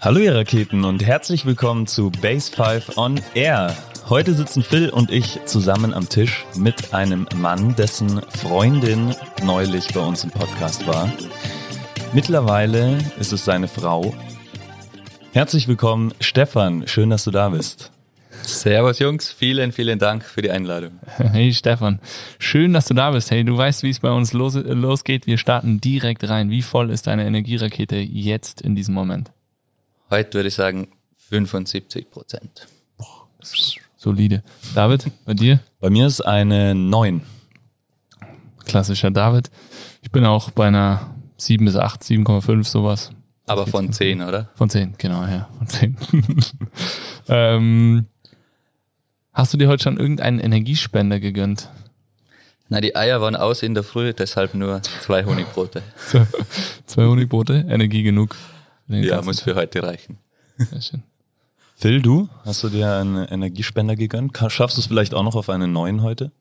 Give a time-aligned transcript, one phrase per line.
[0.00, 3.76] Hallo ihr Raketen und herzlich willkommen zu Base 5 on Air.
[4.08, 9.98] Heute sitzen Phil und ich zusammen am Tisch mit einem Mann, dessen Freundin neulich bei
[9.98, 11.12] uns im Podcast war.
[12.12, 14.14] Mittlerweile ist es seine Frau.
[15.32, 16.86] Herzlich willkommen, Stefan.
[16.86, 17.90] Schön, dass du da bist.
[18.42, 21.00] Servus Jungs, vielen, vielen Dank für die Einladung.
[21.16, 21.98] Hey Stefan,
[22.38, 23.32] schön, dass du da bist.
[23.32, 25.26] Hey, du weißt, wie es bei uns los, losgeht.
[25.26, 26.50] Wir starten direkt rein.
[26.50, 29.32] Wie voll ist deine Energierakete jetzt in diesem Moment?
[30.10, 30.88] Heute würde ich sagen
[31.28, 32.66] 75 Prozent.
[33.96, 34.42] Solide.
[34.74, 35.60] David, bei dir?
[35.80, 37.20] Bei mir ist eine 9.
[38.64, 39.50] Klassischer David.
[40.00, 43.10] Ich bin auch bei einer 7 bis 8, 7,5 sowas.
[43.46, 44.48] Aber von 10, oder?
[44.54, 45.48] Von 10, genau, ja.
[45.58, 45.96] Von 10.
[47.28, 48.06] ähm,
[49.32, 51.68] hast du dir heute schon irgendeinen Energiespender gegönnt?
[52.70, 55.82] Na, die Eier waren aus in der Früh, deshalb nur zwei Honigbrote.
[56.86, 58.36] Zwei Honigbrote, Energie genug.
[58.88, 60.18] Ja, muss für heute reichen.
[60.56, 61.02] Sehr schön.
[61.76, 62.28] Phil, du?
[62.44, 64.36] Hast du dir einen Energiespender gegönnt?
[64.48, 66.32] Schaffst du es vielleicht auch noch auf eine 9 heute?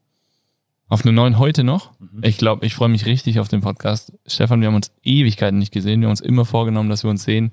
[0.90, 1.92] Auf eine neuen heute noch.
[2.22, 4.14] Ich glaube, ich freue mich richtig auf den Podcast.
[4.26, 6.00] Stefan, wir haben uns Ewigkeiten nicht gesehen.
[6.00, 7.52] Wir haben uns immer vorgenommen, dass wir uns sehen.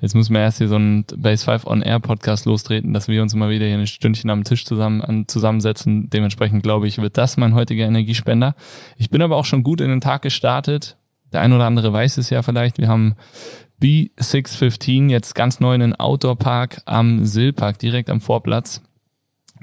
[0.00, 3.22] Jetzt müssen wir erst hier so einen Base 5 On Air Podcast lostreten, dass wir
[3.22, 6.08] uns mal wieder hier ein Stündchen am Tisch zusammen an, zusammensetzen.
[6.10, 8.56] Dementsprechend glaube ich, wird das mein heutiger Energiespender.
[8.96, 10.96] Ich bin aber auch schon gut in den Tag gestartet.
[11.32, 12.78] Der ein oder andere weiß es ja vielleicht.
[12.78, 13.14] Wir haben
[13.82, 18.80] B615 jetzt ganz neu einen Outdoor Park am Sillpark, direkt am Vorplatz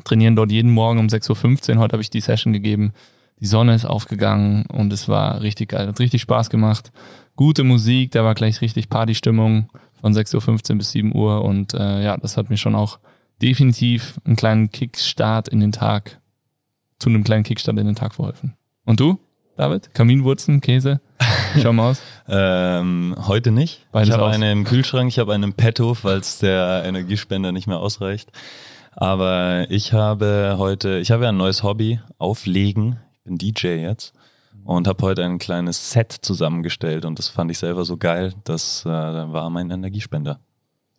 [0.03, 1.79] trainieren dort jeden Morgen um 6.15 Uhr.
[1.79, 2.93] Heute habe ich die Session gegeben.
[3.39, 5.87] Die Sonne ist aufgegangen und es war richtig geil.
[5.87, 6.91] Hat richtig Spaß gemacht.
[7.35, 9.69] Gute Musik, da war gleich richtig Partystimmung
[10.01, 12.99] von 6.15 Uhr bis 7 Uhr und äh, ja, das hat mir schon auch
[13.41, 16.19] definitiv einen kleinen Kickstart in den Tag,
[16.99, 18.55] zu einem kleinen Kickstart in den Tag verholfen.
[18.85, 19.19] Und du,
[19.55, 19.93] David?
[19.93, 20.99] Kaminwurzen, Käse?
[21.61, 22.01] Schau mal aus.
[22.29, 23.87] Ähm, heute nicht.
[23.91, 24.35] Beides ich habe aus.
[24.35, 28.31] eine im Kühlschrank, ich habe eine im Petto, falls der Energiespender nicht mehr ausreicht.
[28.91, 32.99] Aber ich habe heute, ich habe ja ein neues Hobby, Auflegen.
[33.13, 34.13] Ich bin DJ jetzt
[34.63, 38.85] und habe heute ein kleines Set zusammengestellt und das fand ich selber so geil, das
[38.85, 40.39] äh, war mein Energiespender.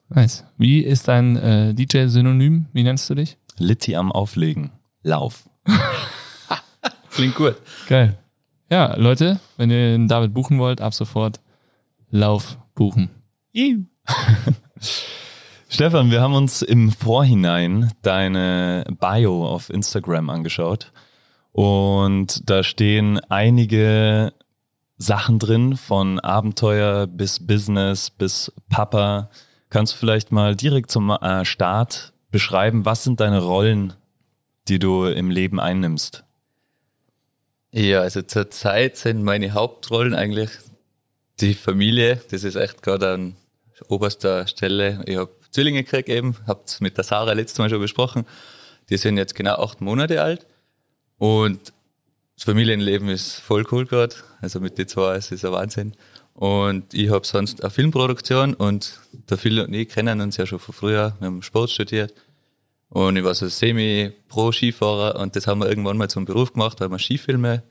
[0.08, 0.44] Nice.
[0.58, 2.66] Wie ist dein äh, DJ-Synonym?
[2.72, 3.38] Wie nennst du dich?
[3.58, 4.72] Litti am Auflegen.
[5.02, 5.48] Lauf.
[7.12, 7.54] Klingt gut.
[7.88, 8.18] Geil.
[8.70, 11.40] Ja, Leute, wenn ihr den David buchen wollt, ab sofort
[12.10, 13.10] Lauf buchen.
[15.68, 20.92] Stefan, wir haben uns im Vorhinein deine Bio auf Instagram angeschaut
[21.50, 24.32] und da stehen einige
[24.98, 29.30] Sachen drin, von Abenteuer bis Business bis Papa.
[29.68, 33.94] Kannst du vielleicht mal direkt zum äh, Start beschreiben, was sind deine Rollen,
[34.68, 36.24] die du im Leben einnimmst?
[37.72, 40.50] Ja, also zurzeit sind meine Hauptrollen eigentlich
[41.40, 42.20] die Familie.
[42.30, 43.36] Das ist echt gerade an
[43.88, 45.02] oberster Stelle.
[45.06, 48.26] Ich habe Zwillinge gekriegt eben, hab's mit der Sarah letztes Mal schon besprochen.
[48.88, 50.46] Die sind jetzt genau acht Monate alt.
[51.18, 51.72] Und
[52.34, 54.16] das Familienleben ist voll cool gerade.
[54.40, 55.94] Also mit den zwei ist es ein Wahnsinn.
[56.34, 58.98] Und ich habe sonst eine Filmproduktion und
[59.28, 61.14] der Phil und ich kennen uns ja schon von früher.
[61.18, 62.14] Wir haben Sport studiert.
[62.90, 66.90] Und ich war so Semi-Pro-Skifahrer und das haben wir irgendwann mal zum Beruf gemacht, weil
[66.90, 67.62] wir Skifilme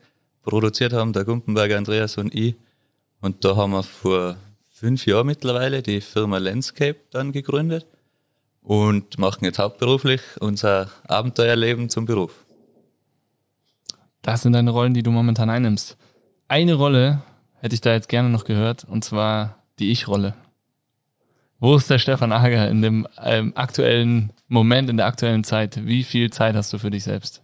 [0.42, 2.56] produziert haben, der Gumpenberger Andreas und ich.
[3.20, 4.36] Und da haben wir vor
[4.72, 7.86] fünf Jahren mittlerweile die Firma Landscape dann gegründet
[8.62, 12.46] und machen jetzt hauptberuflich unser Abenteuerleben zum Beruf.
[14.22, 15.98] Das sind deine Rollen, die du momentan einnimmst.
[16.48, 17.22] Eine Rolle
[17.60, 20.34] hätte ich da jetzt gerne noch gehört, und zwar die Ich-Rolle.
[21.58, 25.86] Wo ist der Stefan Ager in dem ähm, aktuellen Moment, in der aktuellen Zeit?
[25.86, 27.40] Wie viel Zeit hast du für dich selbst?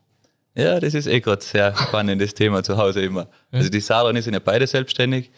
[0.57, 3.29] Ja, das ist eh gerade sehr spannendes Thema zu Hause immer.
[3.53, 5.31] Also die Sarah und ich sind ja beide selbstständig.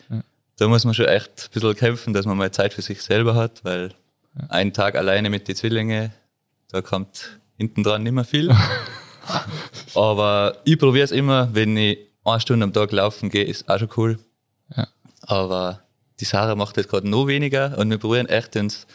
[0.57, 3.35] Da muss man schon echt ein bisschen kämpfen, dass man mal Zeit für sich selber
[3.35, 3.93] hat, weil
[4.49, 6.11] ein Tag alleine mit den Zwillingen,
[6.71, 8.51] da kommt hinten dran nicht mehr viel.
[9.95, 13.79] Aber ich probiere es immer, wenn ich eine Stunde am Tag laufen gehe, ist auch
[13.79, 14.19] schon cool.
[14.75, 14.89] Ja.
[15.21, 15.83] Aber
[16.19, 18.93] die Sarah macht das gerade noch weniger und wir probieren echt uns ein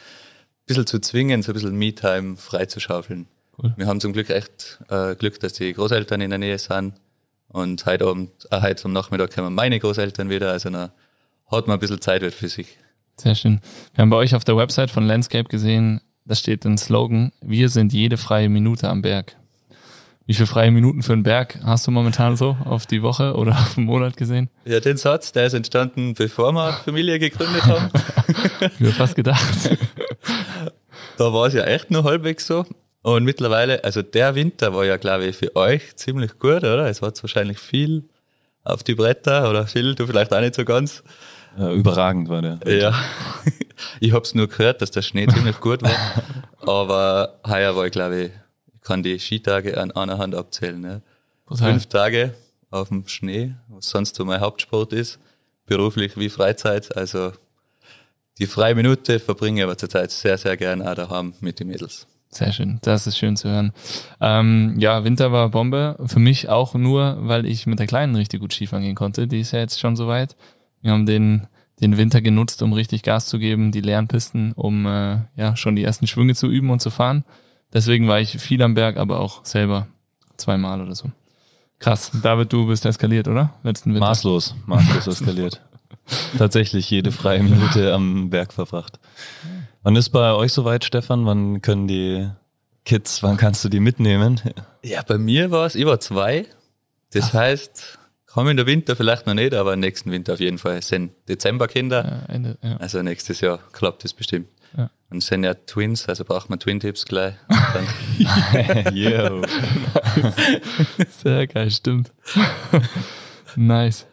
[0.65, 3.27] bisschen zu zwingen, so ein bisschen Me-Time freizuschaufeln.
[3.57, 3.73] Cool.
[3.77, 6.93] Wir haben zum Glück echt äh, Glück, dass die Großeltern in der Nähe sind.
[7.49, 10.51] Und heute Abend, äh, heute am Nachmittag kommen meine Großeltern wieder.
[10.51, 10.91] Also dann
[11.47, 12.77] hat man ein bisschen Zeit für sich.
[13.17, 13.61] Sehr schön.
[13.93, 17.69] Wir haben bei euch auf der Website von Landscape gesehen, da steht ein Slogan, wir
[17.69, 19.35] sind jede freie Minute am Berg.
[20.25, 23.51] Wie viele freie Minuten für einen Berg hast du momentan so auf die Woche oder
[23.59, 24.49] auf den Monat gesehen?
[24.65, 27.89] Ja, den Satz, der ist entstanden, bevor wir Familie gegründet haben.
[28.79, 29.43] Ich hab fast gedacht.
[31.17, 32.65] da war es ja echt nur halbwegs so.
[33.01, 36.87] Und mittlerweile, also der Winter war ja, glaube ich, für euch ziemlich gut, oder?
[36.87, 38.07] Es war wahrscheinlich viel
[38.63, 41.03] auf die Bretter oder viel, du vielleicht auch nicht so ganz.
[41.59, 42.59] Äh, überragend war der.
[42.65, 42.93] Ja.
[43.99, 45.91] Ich habe es nur gehört, dass der Schnee ziemlich gut war.
[46.65, 48.31] Aber heuer war ich, glaube ich
[48.83, 50.79] kann die Skitage an einer Hand abzählen.
[50.79, 51.01] Ne?
[51.47, 52.33] Fünf Tage
[52.69, 55.19] auf dem Schnee, was sonst so mein Hauptsport ist,
[55.65, 56.95] beruflich wie Freizeit.
[56.97, 57.33] Also
[58.39, 62.07] die freie Minute verbringe ich aber zurzeit sehr, sehr gern auch daheim mit den Mädels.
[62.29, 63.73] Sehr schön, das ist schön zu hören.
[64.19, 65.97] Ähm, ja, Winter war Bombe.
[66.07, 69.27] Für mich auch nur, weil ich mit der Kleinen richtig gut Skifahren gehen konnte.
[69.27, 70.35] Die ist ja jetzt schon soweit.
[70.81, 71.45] Wir haben den,
[71.79, 75.75] den Winter genutzt, um richtig Gas zu geben, die leeren Pisten, um äh, ja schon
[75.75, 77.23] die ersten Schwünge zu üben und zu fahren.
[77.73, 79.87] Deswegen war ich viel am Berg, aber auch selber
[80.37, 81.11] zweimal oder so.
[81.79, 82.11] Krass.
[82.21, 83.55] David, du bist eskaliert, oder?
[83.63, 84.07] Letzten Winter.
[84.07, 85.61] Maßlos, maßlos eskaliert.
[86.37, 88.99] Tatsächlich jede freie Minute am Berg verbracht.
[89.81, 91.25] Wann ist bei euch soweit, Stefan?
[91.25, 92.29] Wann können die
[92.85, 94.39] Kids, wann kannst du die mitnehmen?
[94.83, 96.45] Ja, bei mir war es über zwei.
[97.11, 97.33] Das Ach.
[97.35, 97.99] heißt,
[98.35, 100.77] in der Winter vielleicht noch nicht, aber nächsten Winter auf jeden Fall.
[100.77, 102.25] Es sind Dezemberkinder.
[102.27, 102.77] Ja, Ende, ja.
[102.77, 104.47] Also nächstes Jahr klappt es bestimmt.
[104.77, 104.89] Ja.
[105.09, 107.35] Und es sind ja Twins, also braucht man Twin-Tipps gleich.
[108.93, 109.43] Yo.
[111.09, 112.11] Sehr geil, stimmt.
[113.55, 114.07] nice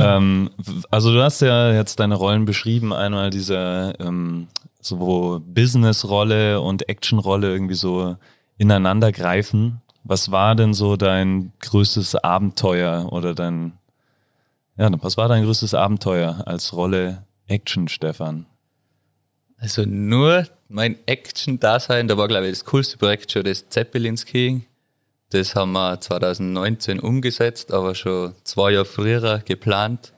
[0.00, 0.50] ähm,
[0.90, 4.48] also du hast ja jetzt deine Rollen beschrieben, einmal diese ähm,
[4.80, 8.16] so Business-Rolle und Action-Rolle irgendwie so
[8.56, 9.80] ineinander greifen.
[10.02, 13.72] Was war denn so dein größtes Abenteuer oder dein,
[14.76, 18.46] ja, was war dein größtes Abenteuer als Rolle Action, Stefan?
[19.64, 24.66] Also nur mein Action-Dasein, da war glaube ich das coolste Projekt schon das Zeppelin-Skiing.
[25.30, 30.12] Das haben wir 2019 umgesetzt, aber schon zwei Jahre früher geplant.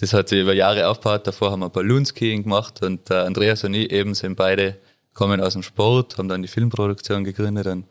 [0.00, 1.24] Das hat sich über Jahre aufgebaut.
[1.24, 4.76] Davor haben wir Balloonskiing gemacht und äh, Andreas und ich eben sind beide
[5.12, 7.86] kommen aus dem Sport, haben dann die Filmproduktion gegründet und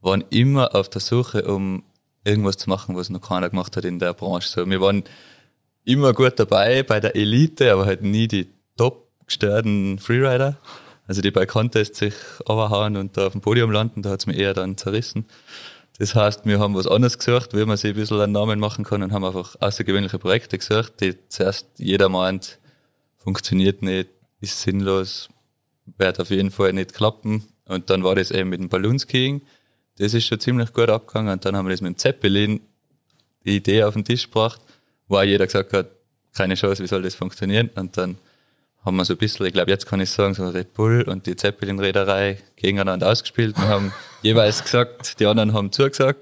[0.00, 1.84] waren immer auf der Suche, um
[2.24, 4.48] irgendwas zu machen, was noch keiner gemacht hat in der Branche.
[4.48, 5.04] So, wir waren
[5.84, 10.58] immer gut dabei bei der Elite, aber halt nie die top gestörten Freerider.
[11.06, 12.14] Also die bei Contests sich
[12.46, 15.26] overhauen und da auf dem Podium landen, da hat es mir eher dann zerrissen.
[15.98, 18.84] Das heißt, wir haben was anderes gesucht, wie man sich ein bisschen einen Namen machen
[18.84, 22.58] kann und haben einfach außergewöhnliche Projekte gesucht, die zuerst jeder meint,
[23.16, 24.08] funktioniert nicht,
[24.40, 25.28] ist sinnlos,
[25.98, 27.44] wird auf jeden Fall nicht klappen.
[27.66, 29.42] Und dann war das eben mit dem Balloonskiing.
[29.98, 31.32] Das ist schon ziemlich gut abgegangen.
[31.32, 32.60] Und dann haben wir das mit dem Zeppelin
[33.44, 34.60] die Idee auf den Tisch gebracht,
[35.06, 35.90] wo auch jeder gesagt hat,
[36.34, 37.70] keine Chance, wie soll das funktionieren?
[37.76, 38.18] Und dann
[38.84, 41.26] haben wir so ein bisschen, ich glaube, jetzt kann ich sagen, so Red Bull und
[41.26, 43.92] die Zeppelin-Reederei gegeneinander ausgespielt und haben
[44.22, 46.20] jeweils gesagt, die anderen haben zugesagt.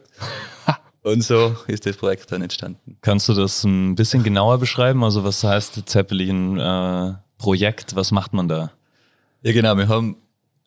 [1.05, 2.97] Und so ist das Projekt dann entstanden.
[3.01, 5.03] Kannst du das ein bisschen genauer beschreiben?
[5.03, 7.93] Also was heißt Zeppelin-Projekt?
[7.93, 8.71] Äh, was macht man da?
[9.43, 10.17] Ja genau, wir haben,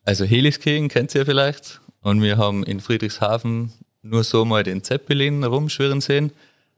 [0.04, 1.80] also Heliskiing kennt ihr ja vielleicht.
[2.02, 3.72] Und wir haben in Friedrichshafen
[4.02, 6.32] nur so mal den Zeppelin rumschwirren sehen.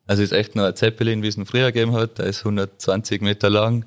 [0.07, 2.19] Also ist echt nur ein Zeppelin, wie es ihn früher gegeben hat.
[2.19, 3.85] Der ist 120 Meter lang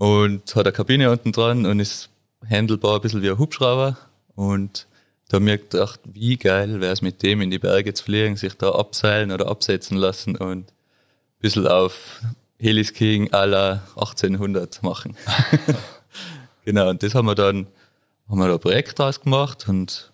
[0.00, 2.08] und hat eine Kabine unten dran und ist
[2.48, 3.98] handelbar ein bisschen wie ein Hubschrauber.
[4.34, 4.86] Und
[5.28, 8.38] da haben wir gedacht, wie geil wäre es mit dem in die Berge zu fliegen,
[8.38, 10.72] sich da abseilen oder absetzen lassen und ein
[11.40, 12.22] bisschen auf
[12.58, 15.18] Heliskiing à la 1800 machen.
[16.64, 17.66] genau, und das haben wir dann,
[18.26, 20.10] haben wir da ein Projekt draus gemacht und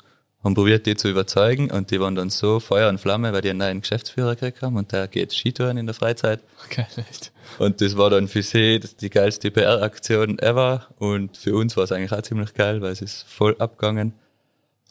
[0.46, 3.50] haben probiert, die zu überzeugen und die waren dann so Feuer und Flamme, weil die
[3.50, 6.40] einen neuen Geschäftsführer gekriegt haben und der geht Skitouren in der Freizeit.
[6.64, 7.32] Okay, echt.
[7.58, 11.92] Und das war dann für sie die geilste PR-Aktion ever und für uns war es
[11.92, 14.14] eigentlich auch ziemlich geil, weil es ist voll abgegangen.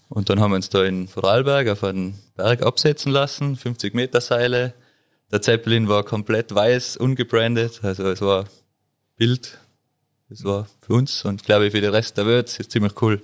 [0.09, 4.21] Und dann haben wir uns da in Vorarlberg auf einen Berg absetzen lassen, 50 Meter
[4.21, 4.73] Seile.
[5.31, 8.45] Der Zeppelin war komplett weiß, ungebrandet, also es war
[9.15, 9.57] Bild.
[10.29, 13.21] Das war für uns und glaube ich für den Rest der Welt ist ziemlich cool.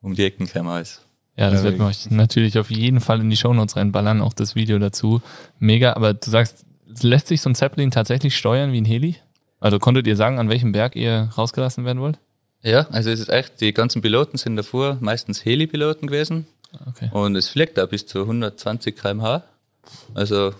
[0.00, 1.02] Um die Ecken käme alles.
[1.36, 4.54] Ja, das ja, wird euch natürlich auf jeden Fall in die Shownotes reinballern, auch das
[4.54, 5.22] Video dazu.
[5.58, 6.66] Mega, aber du sagst,
[7.00, 9.16] lässt sich so ein Zeppelin tatsächlich steuern wie ein Heli?
[9.60, 12.18] Also konntet ihr sagen, an welchem Berg ihr rausgelassen werden wollt?
[12.62, 16.46] Ja, also es ist echt, die ganzen Piloten sind davor meistens Heli-Piloten gewesen.
[16.88, 17.10] Okay.
[17.12, 19.42] Und es fliegt da bis zu 120 km/h.
[20.14, 20.54] Also ein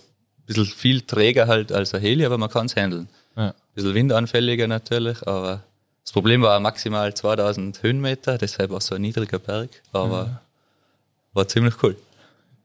[0.46, 3.08] bisschen viel träger halt als ein Heli, aber man kann es handeln.
[3.36, 3.48] Ja.
[3.48, 5.62] Ein bisschen windanfälliger natürlich, aber
[6.02, 9.70] das Problem war maximal 2000 Höhenmeter, deshalb auch so ein niedriger Berg.
[9.92, 10.40] Aber ja
[11.32, 11.96] war ziemlich cool.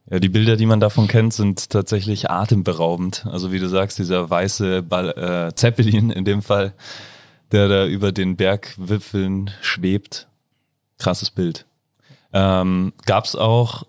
[0.09, 3.25] Ja, die Bilder, die man davon kennt, sind tatsächlich atemberaubend.
[3.25, 5.09] Also wie du sagst, dieser weiße Ball,
[5.49, 6.73] äh, Zeppelin in dem Fall,
[7.51, 10.27] der da über den Bergwipfeln schwebt.
[10.97, 11.65] Krasses Bild.
[12.31, 13.83] Ähm, Gab es auch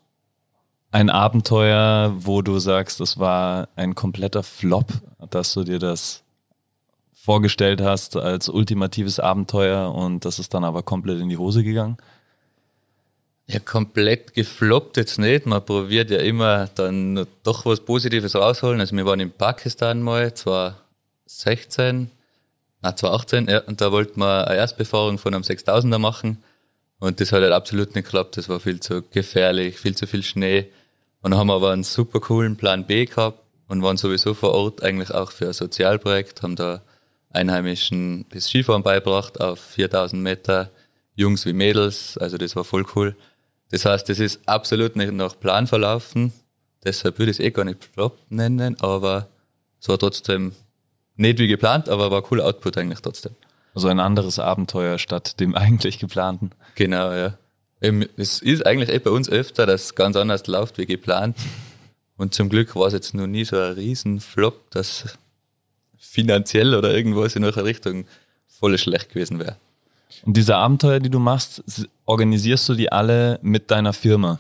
[0.91, 4.93] ein Abenteuer, wo du sagst, das war ein kompletter Flop,
[5.31, 6.23] dass du dir das
[7.13, 11.99] vorgestellt hast als ultimatives Abenteuer und das ist dann aber komplett in die Hose gegangen?
[13.51, 15.47] Ja, komplett gefloppt jetzt nicht.
[15.47, 18.79] Man probiert ja immer dann doch was Positives rausholen.
[18.79, 22.11] Also wir waren in Pakistan mal, 2016.
[22.83, 26.45] na, 2018, ja, und da wollten wir eine Erstbefahrung von einem 6000er machen.
[26.99, 28.37] Und das hat halt absolut nicht geklappt.
[28.37, 30.67] Das war viel zu gefährlich, viel zu viel Schnee.
[31.23, 34.53] Und dann haben wir aber einen super coolen Plan B gehabt und waren sowieso vor
[34.53, 36.83] Ort eigentlich auch für ein Sozialprojekt, haben da
[37.31, 40.71] Einheimischen das Skifahren beibracht auf 4000 Meter,
[41.15, 43.17] Jungs wie Mädels, also das war voll cool.
[43.71, 46.33] Das heißt, das ist absolut nicht nach Plan verlaufen,
[46.85, 49.29] deshalb würde ich es eh gar nicht Flop nennen, aber
[49.81, 50.53] es war trotzdem
[51.17, 53.35] nicht wie geplant, aber war cooler Output eigentlich trotzdem.
[53.75, 56.51] Also ein anderes Abenteuer statt dem eigentlich geplanten.
[56.75, 57.37] Genau, ja.
[58.17, 61.37] Es ist eigentlich eh bei uns öfter, dass es ganz anders läuft wie geplant.
[62.17, 65.17] Und zum Glück war es jetzt noch nie so ein Riesenflop, dass
[65.97, 68.07] finanziell oder irgendwas in welcher Richtung
[68.49, 69.57] voll schlecht gewesen wäre.
[70.25, 71.63] Und diese Abenteuer, die du machst,
[72.05, 74.39] organisierst du die alle mit deiner Firma?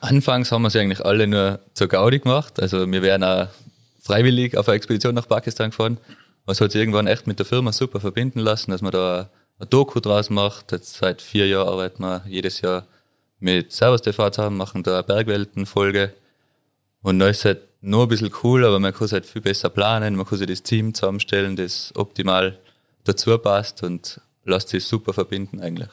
[0.00, 2.60] Anfangs haben wir sie eigentlich alle nur zur Gaudi gemacht.
[2.60, 3.48] Also wir wären auch
[4.00, 5.98] freiwillig auf eine Expedition nach Pakistan gefahren.
[6.46, 9.68] Was hat sich irgendwann echt mit der Firma super verbinden lassen, dass man da ein
[9.70, 10.72] Doku draus macht.
[10.72, 12.86] Jetzt seit vier Jahren arbeiten wir jedes Jahr
[13.40, 16.12] mit Servus TV zusammen, machen da Bergwelten-Folge.
[17.02, 19.68] Und da ist halt noch ein bisschen cool, aber man kann es halt viel besser
[19.68, 22.58] planen, man kann sich das Team zusammenstellen, das optimal
[23.08, 25.88] dazu passt und lässt sich super verbinden eigentlich.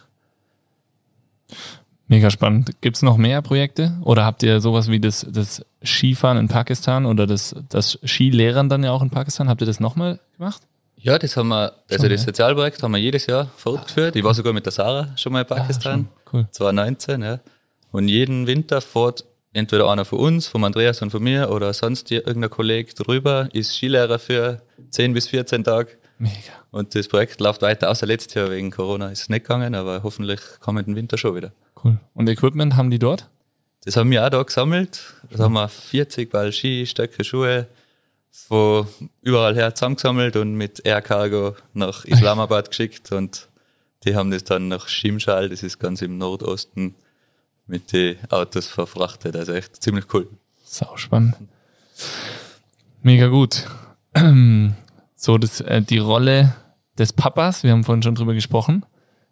[2.08, 2.80] Mega spannend.
[2.82, 3.94] Gibt es noch mehr Projekte?
[4.02, 8.84] Oder habt ihr sowas wie das, das Skifahren in Pakistan oder das, das Skilehrern dann
[8.84, 9.50] ja auch in Pakistan?
[9.50, 10.62] Habt ihr das nochmal gemacht?
[10.98, 12.26] Ja, das haben wir, also schon, das ja.
[12.28, 14.16] Sozialprojekt haben wir jedes Jahr fortgeführt.
[14.16, 16.08] Ich war sogar mit der Sarah schon mal in ah, Pakistan.
[16.10, 16.48] Ah, cool.
[16.52, 17.40] 2019, ja.
[17.92, 22.12] Und jeden Winter fährt entweder einer von uns, vom Andreas und von mir oder sonst
[22.12, 25.92] irgendein Kollege drüber, ist Skilehrer für 10 bis 14 Tage.
[26.18, 26.54] Mega.
[26.72, 30.04] Und das Projekt läuft weiter, außer letztes Jahr wegen Corona ist es nicht gegangen, aber
[30.04, 31.52] hoffentlich kommenden Winter schon wieder.
[31.84, 31.98] Cool.
[32.14, 33.30] Und Equipment haben die dort?
[33.84, 35.14] Das haben wir auch da gesammelt.
[35.30, 37.68] Da haben wir 40 Ball Ski, Stöcke, Schuhe
[38.32, 38.88] von
[39.22, 43.48] überall her zusammengesammelt und mit Air Cargo nach Islamabad geschickt und
[44.04, 46.96] die haben das dann nach Shimshal, das ist ganz im Nordosten,
[47.68, 49.36] mit den Autos verfrachtet.
[49.36, 50.28] Also echt ziemlich cool.
[50.64, 51.36] Sau spannend.
[53.02, 53.68] Mega gut.
[55.16, 56.56] So, das, äh, die Rolle
[56.98, 58.86] des Papas, wir haben vorhin schon drüber gesprochen.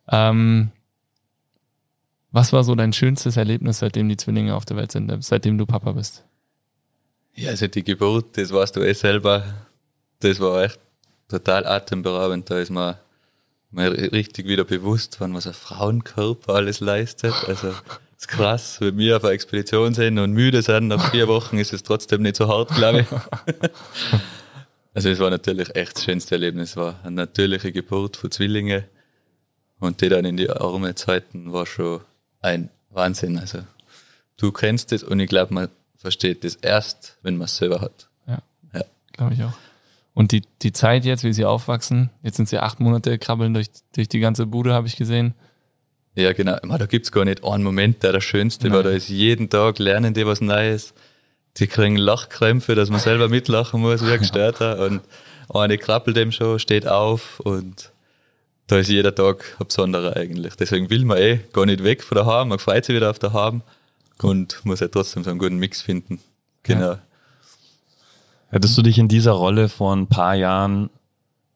[0.09, 0.71] Ähm,
[2.31, 5.65] was war so dein schönstes Erlebnis, seitdem die Zwillinge auf der Welt sind, seitdem du
[5.65, 6.23] Papa bist?
[7.35, 9.43] Ja, also die Geburt, das weißt du eh selber,
[10.19, 10.79] das war echt
[11.27, 12.49] total atemberaubend.
[12.49, 12.95] Da ist man,
[13.71, 17.33] man richtig wieder bewusst, wann was ein Frauenkörper alles leistet.
[17.47, 17.73] Also
[18.17, 21.73] ist krass, wenn wir auf einer Expedition sind und müde sind nach vier Wochen, ist
[21.73, 23.07] es trotzdem nicht so hart, glaube ich.
[24.93, 26.71] also es war natürlich echt das schönste Erlebnis.
[26.71, 28.83] Es war eine natürliche Geburt von Zwillingen
[29.79, 32.01] und die dann in die Arme zu halten, war schon
[32.41, 33.38] ein Wahnsinn.
[33.38, 33.59] Also
[34.38, 38.09] du kennst es und ich glaube, man versteht das erst, wenn man es selber hat.
[38.27, 38.39] Ja,
[38.73, 38.83] ja.
[39.13, 39.53] glaube ich auch.
[40.13, 43.67] Und die, die Zeit jetzt, wie sie aufwachsen, jetzt sind sie acht Monate, krabbeln durch,
[43.95, 45.33] durch die ganze Bude, habe ich gesehen.
[46.15, 46.57] Ja, genau.
[46.77, 48.75] Da gibt es gar nicht einen Moment, der der schönste Nein.
[48.75, 48.83] war.
[48.83, 50.93] Da ist jeden Tag lernen die was Neues.
[51.57, 54.79] Die kriegen Lachkrämpfe, dass man selber mitlachen muss, wie ein Gestörter.
[54.79, 55.01] Und
[55.50, 57.91] eine krabbelt dem schon, steht auf und
[58.67, 60.55] da ist jeder Tag ein besonderer eigentlich.
[60.55, 63.62] Deswegen will man eh gar nicht weg von daheim, man freut sich wieder auf daheim
[64.22, 66.19] und muss ja trotzdem so einen guten Mix finden.
[66.63, 66.93] Genau.
[66.93, 67.00] Ja.
[68.50, 70.89] Hättest du dich in dieser Rolle vor ein paar Jahren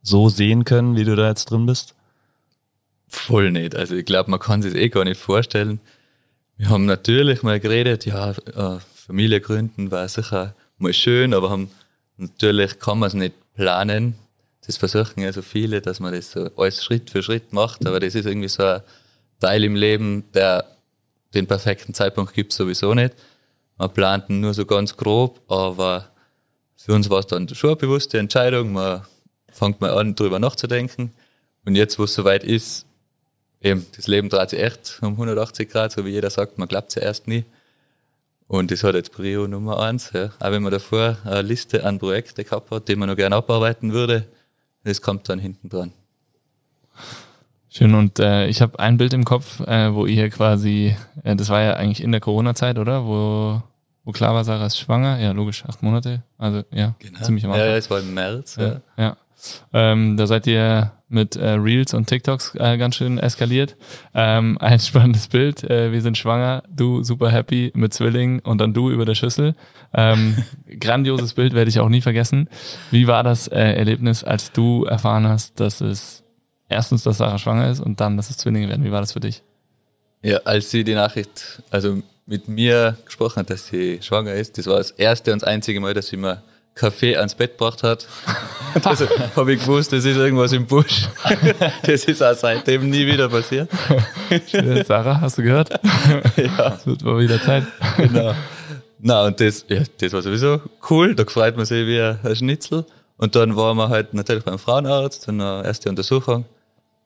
[0.01, 1.95] so sehen können, wie du da jetzt drin bist?
[3.07, 3.75] Voll nicht.
[3.75, 5.79] Also ich glaube, man kann sich das eh gar nicht vorstellen.
[6.57, 11.71] Wir haben natürlich mal geredet, ja, äh, Familie gründen war sicher mal schön, aber haben,
[12.17, 14.15] natürlich kann man es nicht planen
[14.67, 18.01] das versuchen ja so viele, dass man das so alles Schritt für Schritt macht, aber
[18.01, 18.81] das ist irgendwie so ein
[19.39, 20.65] Teil im Leben, der
[21.33, 23.13] den perfekten Zeitpunkt gibt sowieso nicht.
[23.77, 26.09] Man plant nur so ganz grob, aber
[26.75, 28.73] für uns war es dann schon eine bewusste Entscheidung.
[28.73, 29.03] Man
[29.49, 31.13] fängt mal an, drüber nachzudenken.
[31.65, 32.85] Und jetzt, wo es soweit ist,
[33.61, 36.89] eben, das Leben dreht sich echt um 180 Grad, so wie jeder sagt, man glaubt
[36.89, 37.45] es ja erst nie.
[38.47, 40.11] Und das hat jetzt Prio Nummer eins.
[40.13, 40.31] Ja.
[40.39, 43.91] Auch wenn man davor eine Liste an Projekten gehabt hat, die man noch gerne abarbeiten
[43.91, 44.25] würde,
[44.83, 45.91] das kommt dann hinten dran.
[47.69, 51.49] Schön, und äh, ich habe ein Bild im Kopf, äh, wo ihr quasi, äh, das
[51.49, 53.05] war ja eigentlich in der Corona-Zeit, oder?
[53.05, 53.61] Wo,
[54.03, 55.19] wo klar war, Sarah ist schwanger.
[55.19, 56.23] Ja, logisch, acht Monate.
[56.37, 57.21] Also ja, genau.
[57.21, 57.67] ziemlich am Anfang.
[57.67, 58.55] Ja, es war im März.
[58.55, 59.17] Ja, ja.
[59.73, 63.75] Ähm, da seid ihr mit äh, Reels und TikToks äh, ganz schön eskaliert.
[64.13, 65.63] Ähm, ein spannendes Bild.
[65.63, 69.55] Äh, wir sind schwanger, du super happy mit Zwillingen und dann du über der Schüssel.
[69.93, 70.43] Ähm,
[70.79, 72.49] grandioses Bild werde ich auch nie vergessen.
[72.91, 76.23] Wie war das äh, Erlebnis, als du erfahren hast, dass es
[76.69, 78.83] erstens, dass Sarah schwanger ist und dann, dass es Zwillinge werden?
[78.83, 79.43] Wie war das für dich?
[80.23, 84.67] Ja, als sie die Nachricht, also mit mir gesprochen hat, dass sie schwanger ist, das
[84.67, 86.43] war das erste und das einzige Mal, dass sie mir
[86.77, 88.07] Kaffee ans Bett gebracht hat.
[88.83, 91.07] Also habe ich gewusst, das ist irgendwas im Busch.
[91.83, 93.69] Das ist auch seitdem nie wieder passiert.
[94.85, 95.69] Sarah, hast du gehört?
[96.37, 97.63] Ja, Es wird mal wieder Zeit.
[97.97, 98.35] genau.
[98.99, 101.15] Na, und das, ja, das war sowieso cool.
[101.15, 102.85] Da freut man sich wie ein Schnitzel.
[103.17, 106.45] Und dann waren wir halt natürlich beim Frauenarzt und eine erste Untersuchung.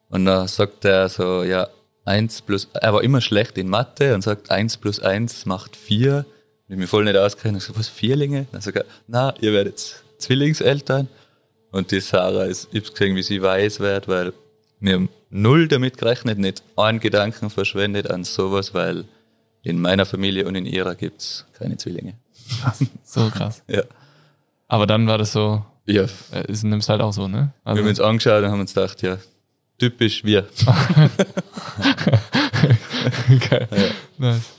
[0.09, 1.67] Und dann sagt er so, ja,
[2.03, 6.25] eins plus, er war immer schlecht in Mathe und sagt, eins plus eins macht vier.
[6.71, 7.63] Ich hab mich voll nicht ausgerechnet.
[7.63, 8.45] Ich so, was, Vierlinge?
[8.53, 11.09] Dann sagt er, na, ihr werdet Zwillingseltern.
[11.69, 14.31] Und die Sarah ist, ich hab's gesehen, wie sie weiß wird, weil
[14.79, 19.03] wir haben null damit gerechnet, nicht einen Gedanken verschwendet an sowas, weil
[19.63, 22.13] in meiner Familie und in ihrer gibt's keine Zwillinge.
[23.03, 23.63] So krass.
[23.67, 23.83] Ja.
[24.69, 27.51] Aber dann war das so, Ja, äh, ist nimmst halt auch so, ne?
[27.65, 29.17] wir haben uns angeschaut und haben uns gedacht, ja,
[29.77, 30.47] typisch wir.
[33.49, 33.67] Geil.
[34.17, 34.53] Nice.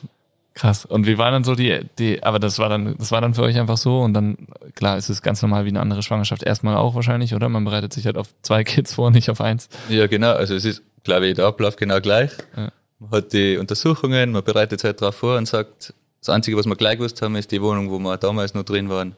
[0.54, 0.84] Krass.
[0.84, 3.42] Und wie war dann so die, die, aber das war dann, das war dann für
[3.42, 6.42] euch einfach so und dann, klar, ist es ganz normal wie eine andere Schwangerschaft.
[6.42, 7.48] Erstmal auch wahrscheinlich, oder?
[7.48, 9.68] Man bereitet sich halt auf zwei Kids vor, nicht auf eins.
[9.88, 10.32] Ja, genau.
[10.32, 12.32] Also es ist, glaube ich, der Ablauf genau gleich.
[12.56, 12.70] Ja.
[12.98, 16.66] Man hat die Untersuchungen, man bereitet sich halt darauf vor und sagt, das Einzige, was
[16.66, 19.16] wir gleich gewusst haben, ist die Wohnung, wo wir damals noch drin waren,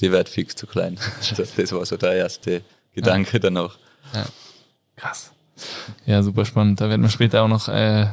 [0.00, 0.98] die wird fix zu klein.
[1.36, 2.62] Das, das war so der erste
[2.94, 3.78] Gedanke danach.
[4.96, 5.32] Krass.
[6.06, 6.80] Ja, super spannend.
[6.80, 8.06] Da werden wir später auch noch äh,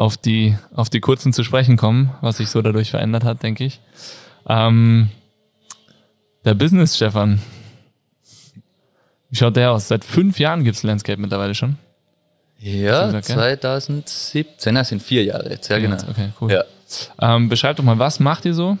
[0.00, 3.64] auf die auf die kurzen zu sprechen kommen, was sich so dadurch verändert hat, denke
[3.64, 3.80] ich.
[4.48, 5.10] Ähm,
[6.42, 7.42] der Business Stefan.
[9.28, 9.88] Wie schaut der aus?
[9.88, 11.76] Seit fünf Jahren gibt's Landscape mittlerweile schon.
[12.58, 15.96] Ja, gesagt, 2017, das sind vier Jahre jetzt, ja genau.
[16.08, 16.50] Okay, cool.
[16.50, 16.64] Ja.
[17.20, 18.78] Ähm, beschreibt doch mal, was macht ihr so?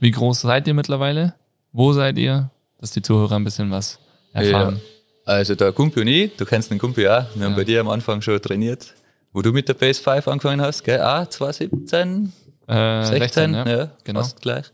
[0.00, 1.34] Wie groß seid ihr mittlerweile?
[1.72, 2.50] Wo seid ihr?
[2.78, 3.98] Dass die Zuhörer ein bisschen was
[4.32, 4.80] erfahren.
[5.24, 7.88] Also der Kumpi und ich, du kennst den Kumpi auch, wir haben bei dir am
[7.88, 8.94] Anfang schon trainiert,
[9.32, 11.00] wo du mit der Base 5 angefangen hast, gell?
[11.00, 12.32] Ah, 2017,
[12.66, 13.90] Äh, 16, 16, ja, ja.
[14.04, 14.20] genau.
[14.20, 14.66] fast gleich.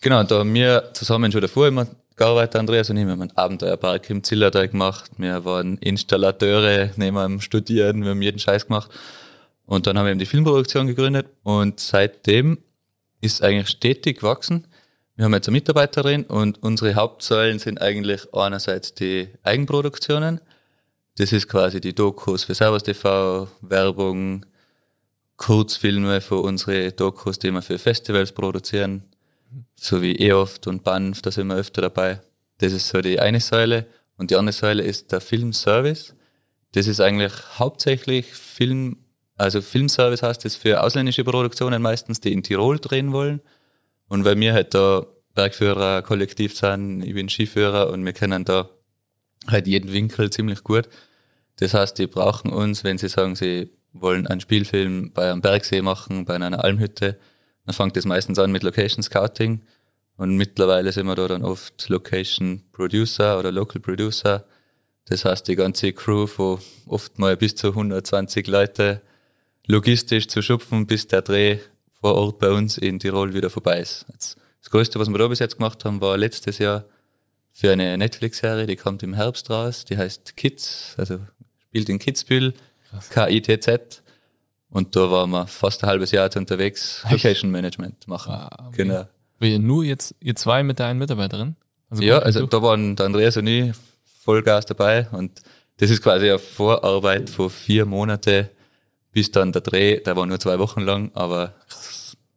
[0.00, 3.36] Genau, da haben wir zusammen schon davor immer gearbeitet, Andreas und ich, wir haben einen
[3.36, 8.90] Abenteuerpark im Zillertal gemacht, wir waren Installateure neben dem Studieren, wir haben jeden Scheiß gemacht.
[9.66, 12.58] Und dann haben wir eben die Filmproduktion gegründet und seitdem
[13.20, 14.66] ist eigentlich stetig gewachsen.
[15.16, 20.40] Wir haben jetzt eine Mitarbeiterin und unsere Hauptsäulen sind eigentlich einerseits die Eigenproduktionen.
[21.18, 24.44] Das ist quasi die Dokus für Servus TV, Werbung,
[25.38, 29.02] Kurzfilme für unsere Dokus, die wir für Festivals produzieren,
[29.76, 32.20] so wie EOFT und BANF, da sind wir öfter dabei.
[32.58, 33.86] Das ist so die eine Säule.
[34.18, 36.14] Und die andere Säule ist der Filmservice.
[36.72, 38.98] Das ist eigentlich hauptsächlich Film,
[39.36, 43.40] also Filmservice heißt das für ausländische Produktionen meistens, die in Tirol drehen wollen.
[44.08, 48.68] Und weil wir halt da Bergführer kollektiv sind, ich bin Skiführer und wir kennen da
[49.46, 50.88] halt jeden Winkel ziemlich gut.
[51.56, 55.82] Das heißt, die brauchen uns, wenn sie sagen, sie wollen einen Spielfilm bei einem Bergsee
[55.82, 57.18] machen, bei einer Almhütte,
[57.64, 59.62] dann fängt das meistens an mit Location Scouting.
[60.16, 64.44] Und mittlerweile sind wir da dann oft Location Producer oder Local Producer.
[65.06, 69.02] Das heißt, die ganze Crew, wo oft mal bis zu 120 Leute
[69.66, 71.58] logistisch zu schupfen, bis der Dreh
[72.00, 74.06] vor Ort bei uns in Tirol wieder vorbei ist.
[74.62, 76.84] Das Größte, was wir da bis jetzt gemacht haben, war letztes Jahr
[77.52, 81.20] für eine Netflix-Serie, die kommt im Herbst raus, die heißt Kids, also
[81.76, 82.54] spielt in Kitzbühel,
[83.10, 84.02] K-I-T-Z.
[84.70, 88.32] Und da waren wir fast ein halbes Jahr unterwegs, Location Management machen.
[88.32, 88.84] Ah, okay.
[88.84, 89.06] Genau.
[89.38, 91.56] Wir nur jetzt, ihr zwei mit der einen Mitarbeiterin?
[91.90, 93.74] Also Ja, also da waren der Andreas und ich
[94.24, 95.42] Vollgas dabei und
[95.76, 98.50] das ist quasi eine Vorarbeit von vier Monate
[99.12, 101.54] bis dann der Dreh, der war nur zwei Wochen lang, aber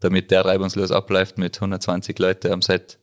[0.02, 2.99] damit der reibungslos abläuft mit 120 Leute am Set,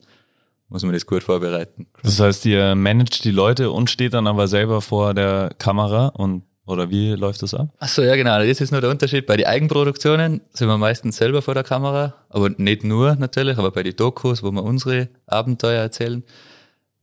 [0.69, 1.87] muss man das gut vorbereiten.
[2.03, 6.43] Das heißt, ihr managt die Leute und steht dann aber selber vor der Kamera und
[6.67, 7.69] oder wie läuft das ab?
[7.79, 9.25] Ach so, ja genau, das ist nur der Unterschied.
[9.25, 13.71] Bei den Eigenproduktionen sind wir meistens selber vor der Kamera, aber nicht nur natürlich, aber
[13.71, 16.23] bei den Dokus, wo wir unsere Abenteuer erzählen.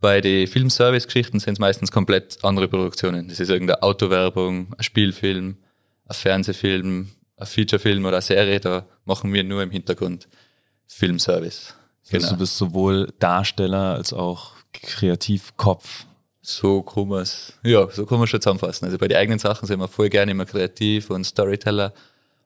[0.00, 3.28] Bei den Filmservice-Geschichten sind es meistens komplett andere Produktionen.
[3.28, 5.56] Das ist irgendeine Autowerbung, ein Spielfilm,
[6.06, 10.28] ein Fernsehfilm, ein Featurefilm oder eine Serie, da machen wir nur im Hintergrund
[10.86, 11.74] Filmservice.
[12.04, 16.06] Das heißt, du bist sowohl Darsteller als auch Kreativkopf.
[16.42, 18.84] So kann man's, ja, so kann man schon zusammenfassen.
[18.84, 21.94] Also bei den eigenen Sachen sind wir voll gerne immer kreativ und Storyteller.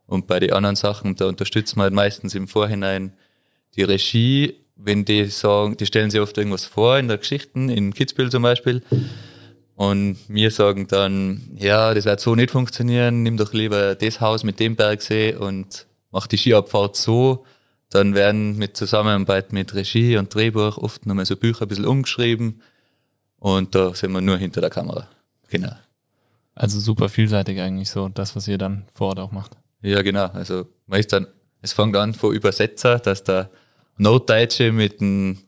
[0.07, 3.13] Und bei den anderen Sachen, da unterstützen wir halt meistens im Vorhinein
[3.75, 7.93] die Regie, wenn die sagen, die stellen sich oft irgendwas vor in der Geschichte, in
[7.93, 8.83] Kitzbühel zum Beispiel.
[9.75, 14.45] Und wir sagen dann, ja, das wird so nicht funktionieren, nimm doch lieber das Haus
[14.45, 17.45] mit dem Bergsee und mach die Skiabfahrt so.
[17.91, 22.63] Dann werden mit Zusammenarbeit mit Regie und Drehbuch oft nochmal so Bücher ein bisschen umgeschrieben.
[23.39, 25.09] Und da sind wir nur hinter der Kamera.
[25.49, 25.73] Genau.
[26.55, 29.57] Also super vielseitig eigentlich so, das, was ihr dann vor Ort auch macht.
[29.81, 30.27] Ja, genau.
[30.27, 31.29] Also man ist dann,
[31.63, 33.51] es fängt an von Übersetzer, dass der
[33.97, 35.39] Notdeutsche mit dem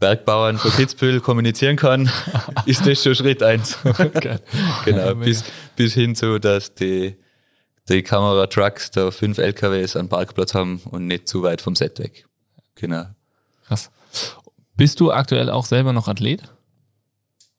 [0.00, 2.10] Bergbauern von Kitzbühel kommunizieren kann,
[2.66, 3.78] ist das schon Schritt eins.
[4.84, 5.44] genau, bis,
[5.76, 7.16] bis hin zu, dass die,
[7.90, 12.26] die Kameratrucks da fünf LKWs einen Parkplatz haben und nicht zu weit vom Set weg.
[12.76, 13.06] Genau.
[13.66, 13.90] Krass.
[14.76, 16.42] Bist du aktuell auch selber noch Athlet?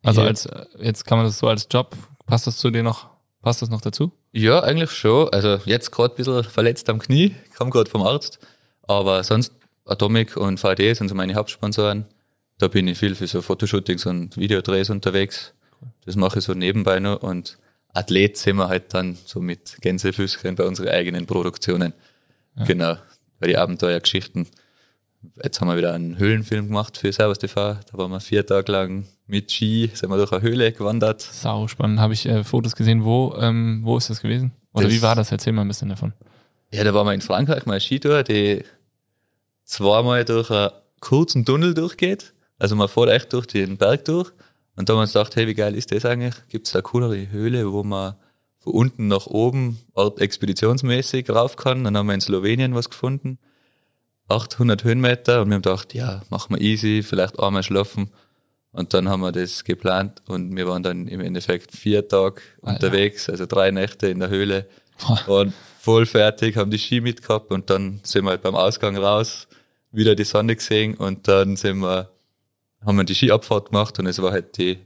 [0.04, 0.28] Also Ja.
[0.28, 3.10] als äh, jetzt kann man das so als Job, passt das zu dir noch,
[3.42, 4.12] passt das noch dazu?
[4.32, 5.30] Ja, eigentlich schon.
[5.30, 8.40] Also jetzt gerade ein bisschen verletzt am Knie, kam gerade vom Arzt.
[8.88, 9.54] Aber sonst
[9.86, 12.06] Atomic und VD sind so meine Hauptsponsoren.
[12.58, 15.54] Da bin ich viel für so Fotoshootings und Videodrehs unterwegs.
[16.06, 17.22] Das mache ich so nebenbei noch.
[17.22, 17.58] Und
[17.94, 21.94] Athlet sind wir halt dann so mit Gänsefüßchen bei unseren eigenen Produktionen.
[22.66, 22.96] Genau,
[23.40, 24.48] bei die Abenteuergeschichten.
[25.44, 27.74] Jetzt haben wir wieder einen Höhlenfilm gemacht für Servus TV.
[27.92, 31.22] Da waren wir vier Tage lang mit Ski, sind wir durch eine Höhle gewandert.
[31.22, 32.00] Sau spannend.
[32.00, 33.04] Habe ich äh, Fotos gesehen.
[33.04, 34.52] Wo, ähm, wo ist das gewesen?
[34.74, 35.32] Oder Das- wie war das?
[35.32, 36.14] Erzähl mal ein bisschen davon.
[36.72, 38.64] Ja, da waren wir in Frankreich mal Skitour, die
[39.64, 42.34] zweimal durch einen kurzen Tunnel durchgeht.
[42.60, 44.32] Also man fährt echt durch den Berg durch.
[44.82, 46.34] Und da haben wir uns gedacht, hey, wie geil ist das eigentlich?
[46.50, 48.16] Gibt es da coolere Höhle, wo man
[48.58, 49.78] von unten nach oben
[50.18, 51.84] expeditionsmäßig rauf kann?
[51.84, 53.38] Dann haben wir in Slowenien was gefunden.
[54.28, 58.10] 800 Höhenmeter und wir haben gedacht, ja, machen wir easy, vielleicht einmal schlafen.
[58.72, 62.88] Und dann haben wir das geplant und wir waren dann im Endeffekt vier Tage Alter.
[62.88, 64.68] unterwegs, also drei Nächte in der Höhle
[65.28, 69.48] waren voll fertig, haben die Ski mitgehabt und dann sind wir halt beim Ausgang raus,
[69.92, 72.11] wieder die Sonne gesehen und dann sind wir,
[72.86, 74.80] haben wir die Skiabfahrt gemacht und es war halt die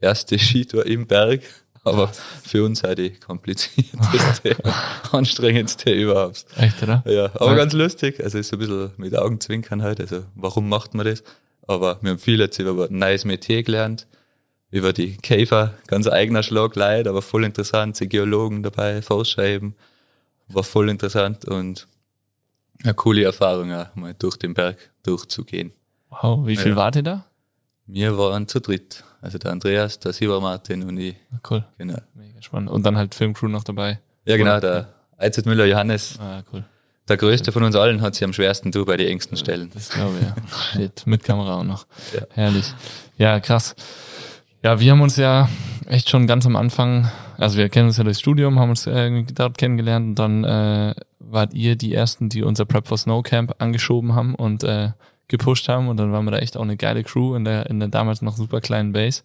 [0.00, 1.42] erste Skitour im Berg,
[1.84, 2.08] aber
[2.44, 4.56] für uns halt die komplizierteste,
[5.12, 6.46] anstrengendste überhaupt.
[6.56, 7.02] Echt, oder?
[7.06, 7.54] Ja, aber Ja.
[7.56, 11.22] ganz lustig, also ist so ein bisschen mit Augenzwinkern halt, also warum macht man das?
[11.66, 14.06] Aber wir haben viel jetzt über ein neues Metier gelernt,
[14.70, 19.74] über die Käfer, ganz eigener Schlag leid, aber voll interessant, die Geologen dabei, Forscher eben,
[20.48, 21.86] war voll interessant und
[22.82, 25.72] eine coole Erfahrung auch, mal durch den Berg durchzugehen.
[26.10, 26.76] Wow, wie viel Ja.
[26.76, 27.24] wart ihr da?
[27.92, 31.16] Wir waren zu dritt, also der Andreas, der Silber Martin und ich,
[31.48, 31.64] Cool.
[31.78, 31.98] genau.
[32.14, 32.70] Mega spannend.
[32.70, 34.00] Und dann halt Filmcrew noch dabei.
[34.24, 36.64] Ja genau, der Eizet Müller Johannes, Ah, cool.
[37.08, 39.70] der größte von uns allen, hat sich am schwersten du bei den engsten Stellen.
[39.74, 40.34] Das glaube ich, ja.
[40.72, 41.86] Shit, mit Kamera auch noch.
[42.14, 42.22] Ja.
[42.30, 42.72] Herrlich.
[43.18, 43.74] Ja, krass.
[44.62, 45.48] Ja, wir haben uns ja
[45.86, 49.22] echt schon ganz am Anfang, also wir kennen uns ja durchs Studium, haben uns äh,
[49.34, 53.54] dort kennengelernt und dann äh, wart ihr die Ersten, die unser Prep for Snow Camp
[53.58, 54.90] angeschoben haben und äh,
[55.28, 57.80] gepusht haben und dann waren wir da echt auch eine geile Crew in der, in
[57.80, 59.22] der damals noch super kleinen Base.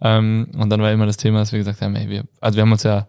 [0.00, 2.62] Ähm, und dann war immer das Thema, dass wir gesagt haben, ey, wir, also wir
[2.62, 3.06] haben uns ja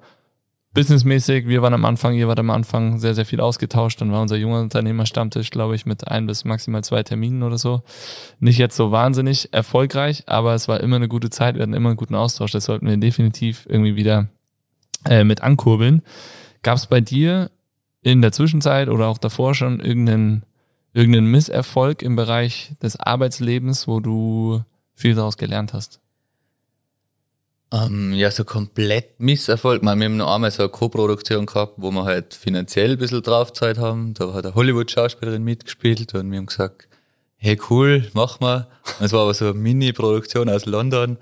[0.73, 4.01] businessmäßig, wir waren am Anfang, ihr wart am Anfang sehr, sehr viel ausgetauscht.
[4.01, 7.83] Dann war unser junger Unternehmerstammtisch, glaube ich, mit ein bis maximal zwei Terminen oder so.
[8.39, 11.89] Nicht jetzt so wahnsinnig erfolgreich, aber es war immer eine gute Zeit, wir hatten immer
[11.89, 12.51] einen guten Austausch.
[12.51, 14.27] Das sollten wir definitiv irgendwie wieder
[15.05, 16.01] äh, mit ankurbeln.
[16.63, 17.51] Gab es bei dir
[18.01, 20.43] in der Zwischenzeit oder auch davor schon irgendeinen,
[20.93, 25.99] irgendeinen Misserfolg im Bereich des Arbeitslebens, wo du viel daraus gelernt hast?
[27.71, 29.81] Ähm, ja, so komplett Misserfolg.
[29.81, 33.23] Meine, wir haben noch einmal so eine Co-Produktion gehabt, wo wir halt finanziell ein bisschen
[33.23, 34.13] draufzeit haben.
[34.13, 36.87] Da hat eine Hollywood-Schauspielerin mitgespielt und wir haben gesagt,
[37.37, 38.67] hey cool, mach mal.
[38.99, 41.17] Es war aber so eine Mini-Produktion aus London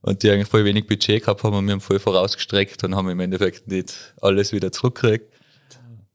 [0.00, 3.08] und die eigentlich voll wenig Budget gehabt haben und wir haben voll vorausgestreckt und haben
[3.08, 5.32] im Endeffekt nicht alles wieder zurückgekriegt.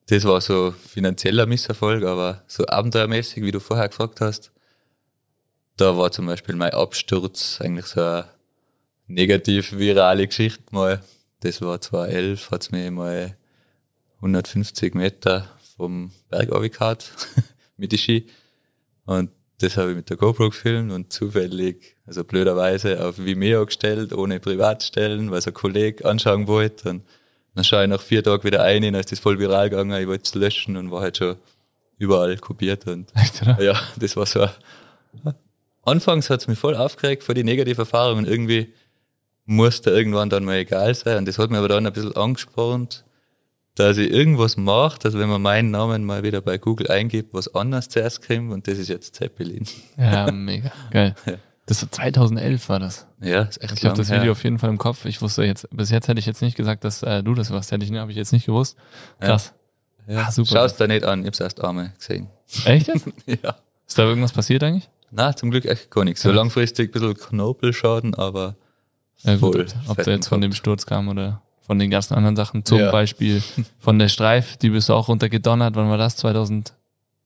[0.09, 4.51] Das war so finanzieller Misserfolg, aber so abenteuermäßig, wie du vorher gefragt hast,
[5.77, 8.25] da war zum Beispiel mein Absturz eigentlich so eine
[9.05, 11.03] negativ virale Geschichte mal.
[11.41, 13.37] Das war 2011, hat's mir mal
[14.15, 16.97] 150 Meter vom Berg runtergehauen
[17.77, 18.25] mit den Ski.
[19.05, 24.11] Und das habe ich mit der GoPro gefilmt und zufällig, also blöderweise, auf Vimeo gestellt,
[24.13, 26.89] ohne Privatstellen, weil es ein Kollege anschauen wollte.
[26.89, 27.03] Und
[27.59, 30.07] dann schaue ich nach vier Tagen wieder ein, dann ist das voll viral gegangen, ich
[30.07, 31.35] wollte es löschen und war halt schon
[31.97, 32.87] überall kopiert.
[32.87, 33.61] Und Echt, oder?
[33.61, 34.47] ja, das war so.
[35.83, 38.73] Anfangs hat's mich voll aufgeregt vor die negative Erfahrung und irgendwie
[39.45, 41.17] musste irgendwann dann mal egal sein.
[41.17, 43.03] Und das hat mir aber dann ein bisschen angespornt,
[43.75, 47.53] dass ich irgendwas mache, dass wenn man meinen Namen mal wieder bei Google eingibt, was
[47.53, 49.65] anders zuerst kommt und das ist jetzt Zeppelin.
[49.97, 50.71] Ja, mega.
[50.91, 51.13] Geil.
[51.25, 51.33] Ja.
[51.69, 53.07] Das war 2011 war das.
[53.21, 54.19] Ja, ist echt Ich habe das her.
[54.19, 55.05] Video auf jeden Fall im Kopf.
[55.05, 57.71] Ich wusste jetzt, bis jetzt hätte ich jetzt nicht gesagt, dass äh, du das warst.
[57.71, 58.75] Hätte ich, habe ich jetzt nicht gewusst.
[59.19, 59.53] Krass.
[60.07, 60.49] Ja, Ah, super.
[60.49, 62.27] Schau's da nicht an, ich hab's erst einmal gesehen.
[62.65, 63.05] Echt jetzt?
[63.27, 63.55] ja.
[63.87, 64.89] Ist da irgendwas passiert eigentlich?
[65.11, 66.21] Na, zum Glück echt gar nichts.
[66.23, 66.35] So Ja.
[66.35, 68.55] langfristig ein bisschen Knorpelschaden, aber
[69.19, 69.65] Ja, gut, voll.
[69.87, 70.53] ob, ob der jetzt von dem.
[70.53, 72.65] Sturz kam oder von den ganzen anderen Sachen.
[72.65, 72.89] Zum Ja.
[72.91, 73.43] Beispiel
[73.79, 75.75] von der Streif, die bist du auch runtergedonnert.
[75.75, 76.15] Wann war das?
[76.17, 76.75] 2017?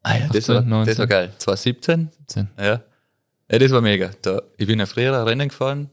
[0.06, 0.86] Ah ja, das, war, 19.
[0.92, 1.32] das war geil.
[1.38, 2.10] 2017
[2.60, 2.82] Ja.
[3.54, 4.10] Ja, das war mega.
[4.24, 5.92] Da, ich bin ja früher Rennen gefahren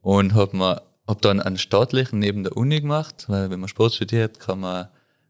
[0.00, 3.94] und hab, mir, hab dann einen staatlichen neben der Uni gemacht, weil wenn man Sport
[3.94, 4.86] studiert, kann man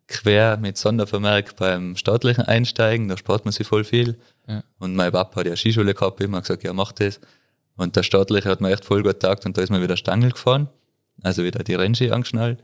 [0.06, 4.18] quer mit Sondervermerk beim staatlichen einsteigen, da spart man sich voll viel.
[4.46, 4.62] Ja.
[4.78, 7.18] Und mein Papa hat ja Skischule gehabt, immer gesagt, ja, mach das.
[7.76, 10.32] Und der staatliche hat mir echt voll gut getagt und da ist mir wieder Stangel
[10.32, 10.68] gefahren,
[11.22, 12.62] also wieder die Rennski angeschnallt.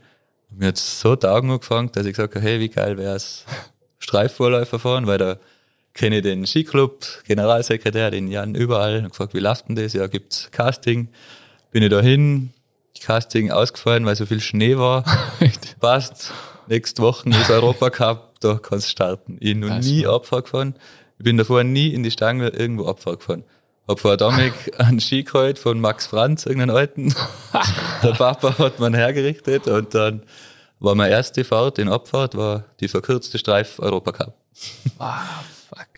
[0.51, 3.45] Und mir hat so Taugen angefangen, dass ich gesagt habe, hey, wie geil wär's,
[3.97, 5.37] Streifvorläufer fahren, weil da
[5.93, 9.93] kenne den Skiclub, Generalsekretär, den Jan überall, und gefragt, wie läuft denn das?
[9.93, 11.09] Ja, gibt's Casting?
[11.71, 12.51] Bin ich da hin,
[13.01, 15.03] Casting ausgefallen, weil so viel Schnee war.
[15.79, 16.31] Passt,
[16.67, 19.37] nächste Woche ist Europacup, da kannst du starten.
[19.39, 20.05] Ich bin noch nie.
[20.05, 20.75] Abfahrt gefahren.
[21.17, 23.43] Ich bin davor nie in die Stange irgendwo Abfahrt gefahren.
[23.87, 27.13] Hab vor Dominik einen Ski geholt von Max Franz, irgendeinen alten.
[28.03, 30.23] Der Papa hat man hergerichtet und dann
[30.79, 34.33] war meine erste Fahrt in Abfahrt, war die verkürzte Streif Europacup.
[34.97, 35.09] Fuck,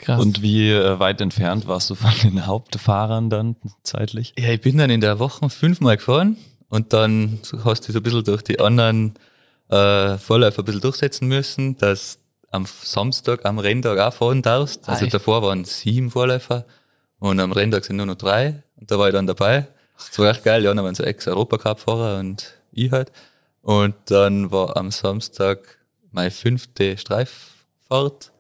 [0.03, 0.21] krass.
[0.21, 4.33] Und wie äh, weit entfernt warst du von den Hauptfahrern dann zeitlich?
[4.37, 6.37] Ja, ich bin dann in der Woche fünfmal gefahren
[6.69, 9.15] und dann hast du so ein bisschen durch die anderen
[9.69, 12.19] äh, Vorläufer ein bisschen durchsetzen müssen, dass
[12.51, 14.87] am Samstag, am Renntag auch fahren darfst.
[14.87, 15.13] Also Ah, echt?
[15.13, 16.65] davor waren sieben Vorläufer
[17.19, 19.67] und am Renntag sind nur noch drei und da war ich dann dabei.
[19.97, 23.11] Das war echt geil, ja, da waren so Ex-Europacup-Fahrer und ich halt.
[23.61, 25.77] Und dann war am Samstag
[26.11, 28.32] meine fünfte Streiffahrt.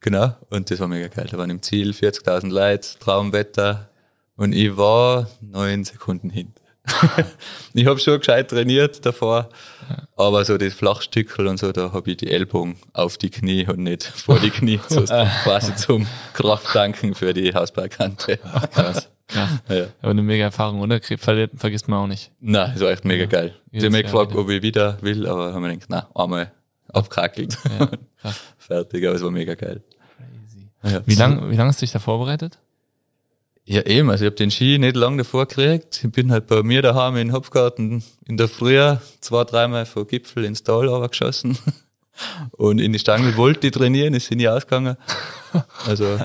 [0.00, 1.28] Genau, und das war mega geil.
[1.30, 3.90] Da waren im Ziel 40.000 Leute, Traumwetter
[4.36, 6.54] und ich war neun Sekunden hinten.
[7.74, 9.50] ich habe schon gescheit trainiert davor,
[10.16, 13.80] aber so das Flachstückel und so, da habe ich die Ellbogen auf die Knie und
[13.80, 18.38] nicht vor die Knie, so quasi zum Krafttanken für die Hausbergkante.
[18.72, 19.08] krass.
[19.28, 19.50] krass.
[19.68, 19.86] Ja.
[20.00, 20.96] Aber eine mega Erfahrung, oder?
[20.96, 22.32] Krie- Ver vergisst man auch nicht.
[22.40, 23.54] Nein, das war echt mega geil.
[23.66, 26.50] Ich Jedes habe mich gefragt, ob ich wieder will, aber haben mir gedacht, nein, einmal
[26.92, 27.56] abkackelt.
[27.78, 27.90] Ja.
[28.58, 29.82] Fertig, aber es war mega geil.
[30.82, 31.02] Ja.
[31.06, 32.58] Wie lange wie lang hast du dich da vorbereitet?
[33.64, 34.10] Ja, eben.
[34.10, 36.02] Also ich habe den Ski nicht lang davor gekriegt.
[36.02, 38.78] Ich bin halt bei mir daheim in Hopfgarten in der Früh
[39.20, 41.58] zwei, dreimal vom Gipfel ins Tal geschossen.
[42.52, 44.96] Und in die Stange wollte ich trainieren, ist sie nie ausgegangen.
[45.86, 46.18] Also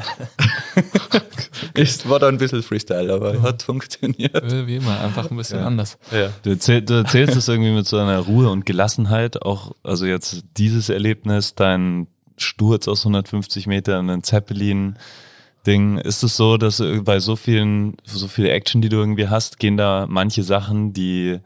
[1.73, 4.67] es war dann ein bisschen Freestyle, aber hat funktioniert.
[4.67, 5.97] Wie immer, einfach ein bisschen anders.
[6.11, 6.29] Ja.
[6.43, 10.43] Du, erzähl, du erzählst es irgendwie mit so einer Ruhe und Gelassenheit, auch, also jetzt
[10.57, 17.19] dieses Erlebnis, dein Sturz aus 150 Metern, ein Zeppelin-Ding, ist es so, dass äh, bei
[17.19, 21.39] so vielen, so viel Action, die du irgendwie hast, gehen da manche Sachen, die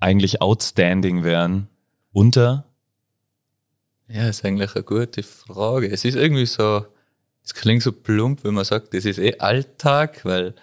[0.00, 1.68] eigentlich outstanding wären,
[2.12, 2.65] unter?
[4.08, 5.90] Ja, ist eigentlich eine gute Frage.
[5.90, 6.86] Es ist irgendwie so,
[7.44, 10.54] es klingt so plump, wenn man sagt, das ist eh Alltag, weil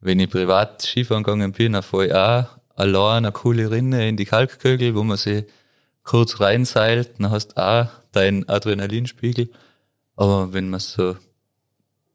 [0.00, 4.16] wenn ich privat Skifahren gegangen bin, dann fahre ich auch allein eine coole Rinne in
[4.16, 5.44] die Kalkkögel, wo man sich
[6.02, 9.50] kurz reinseilt, dann hast du auch deinen Adrenalinspiegel.
[10.16, 11.16] Aber wenn man so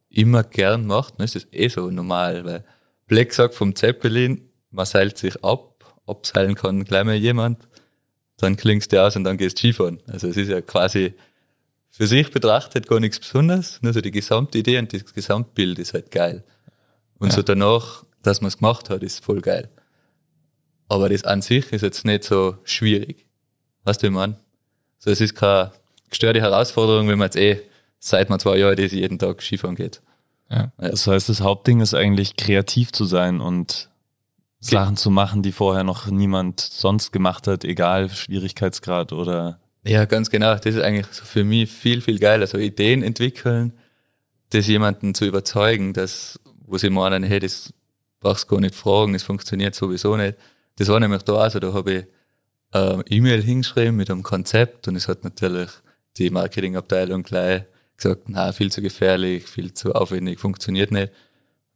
[0.10, 2.66] immer gern macht, dann ist das eh so normal, weil
[3.08, 7.60] Black sagt vom Zeppelin, man seilt sich ab, abseilen kann gleich mal jemand,
[8.38, 10.00] dann klingst du aus und dann gehst Skifahren.
[10.08, 11.14] Also es ist ja quasi
[11.90, 16.10] für sich betrachtet gar nichts Besonderes, nur so die Gesamtidee und das Gesamtbild ist halt
[16.12, 16.44] geil.
[17.20, 19.70] Und so danach, dass man es gemacht hat, ist voll geil.
[20.90, 23.28] Aber das an sich ist jetzt nicht so schwierig.
[23.84, 24.38] Weißt du, wie meine?
[24.98, 25.72] So, es ist keine
[26.10, 27.62] gestörte Herausforderung, wenn man jetzt eh
[28.00, 30.02] seit man zwei Jahre das jeden Tag Skifahren geht.
[30.50, 30.72] Ja.
[30.78, 33.90] Das heißt, das Hauptding ist eigentlich kreativ zu sein und
[34.64, 40.30] Sachen zu machen, die vorher noch niemand sonst gemacht hat, egal Schwierigkeitsgrad oder Ja, ganz
[40.30, 40.56] genau.
[40.56, 42.48] Das ist eigentlich so für mich viel, viel geiler.
[42.48, 43.74] So Ideen entwickeln,
[44.52, 47.74] das jemanden zu überzeugen, dass, wo sie meinen, hey, das
[48.20, 50.38] brauchst du gar nicht fragen, das funktioniert sowieso nicht.
[50.78, 52.06] Das war nämlich da also, da habe ich
[52.74, 55.70] äh, E-Mail hingeschrieben mit einem Konzept und es hat natürlich
[56.18, 57.64] die Marketingabteilung gleich
[57.98, 61.12] gesagt, na, viel zu gefährlich, viel zu aufwendig, funktioniert nicht.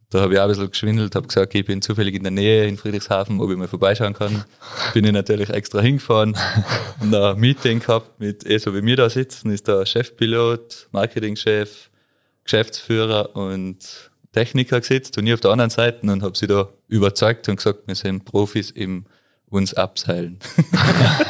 [0.09, 2.65] Da habe ich auch ein bisschen geschwindelt, habe gesagt, ich bin zufällig in der Nähe
[2.65, 4.45] in Friedrichshafen, ob ich mal vorbeischauen kann.
[4.93, 6.37] Bin ich natürlich extra hingefahren
[7.01, 11.89] und ein Meeting gehabt mit, eh so wie wir da sitzen, ist der Chefpilot, Marketingchef,
[12.45, 17.49] Geschäftsführer und Techniker gesetzt und ich auf der anderen Seite und habe sie da überzeugt
[17.49, 19.07] und gesagt, wir sind Profis im
[19.49, 20.39] uns abseilen.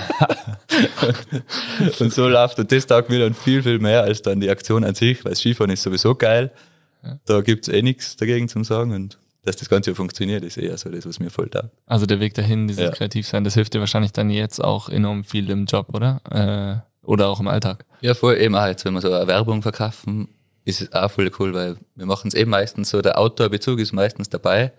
[2.00, 4.84] und so läuft und das taugt mir dann viel, viel mehr als dann die Aktion
[4.84, 6.52] an sich, weil Skifahren ist sowieso geil.
[7.26, 10.90] Da gibt's eh nichts dagegen zum sagen und dass das Ganze funktioniert, ist eher so
[10.90, 11.70] das, was mir voll taugt.
[11.86, 12.92] Also der Weg dahin, dieses Ja.
[12.92, 16.22] Kreativsein, das hilft dir wahrscheinlich dann jetzt auch enorm viel im Job, oder?
[16.30, 17.86] Äh, oder auch im Alltag.
[18.02, 20.28] Ja, voll eben auch jetzt, wenn wir so eine Werbung verkaufen,
[20.66, 23.94] ist es auch voll cool, weil wir machen es eben meistens so, der Outdoor-Bezug ist
[23.94, 24.74] meistens dabei.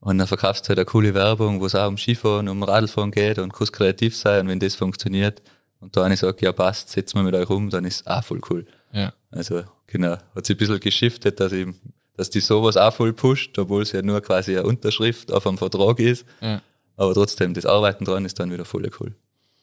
[0.00, 3.10] Und dann verkaufst du halt eine coole Werbung, wo es auch um Skifahren, um Radlfahren
[3.10, 4.40] geht und kannst kreativ sein.
[4.40, 5.42] Und wenn das funktioniert
[5.80, 8.24] und da eine sagt, ja passt, setzen wir mit euch um, dann ist es auch
[8.24, 8.66] voll cool.
[8.92, 9.12] Ja.
[9.30, 11.68] Also genau, hat sich ein bisschen geschiftet, dass ich,
[12.16, 15.58] dass die sowas auch voll pusht, obwohl es ja nur quasi eine Unterschrift auf einem
[15.58, 16.24] Vertrag ist.
[16.40, 16.60] Ja.
[16.96, 19.14] Aber trotzdem, das Arbeiten dran ist dann wieder voll cool.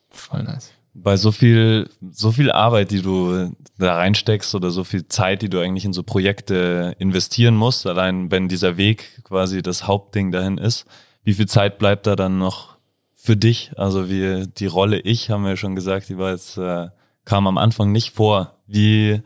[0.10, 0.72] Voll nice.
[0.94, 5.50] bei so viel, so viel Arbeit, die du da reinsteckst oder so viel Zeit, die
[5.50, 10.58] du eigentlich in so Projekte investieren musst, allein wenn dieser Weg quasi das Hauptding dahin
[10.58, 10.86] ist,
[11.24, 12.78] wie viel Zeit bleibt da dann noch
[13.16, 13.72] für dich?
[13.78, 16.88] Also wie die Rolle ich, haben wir ja schon gesagt, die war jetzt, äh,
[17.26, 18.56] kam am Anfang nicht vor.
[18.66, 19.22] Wie,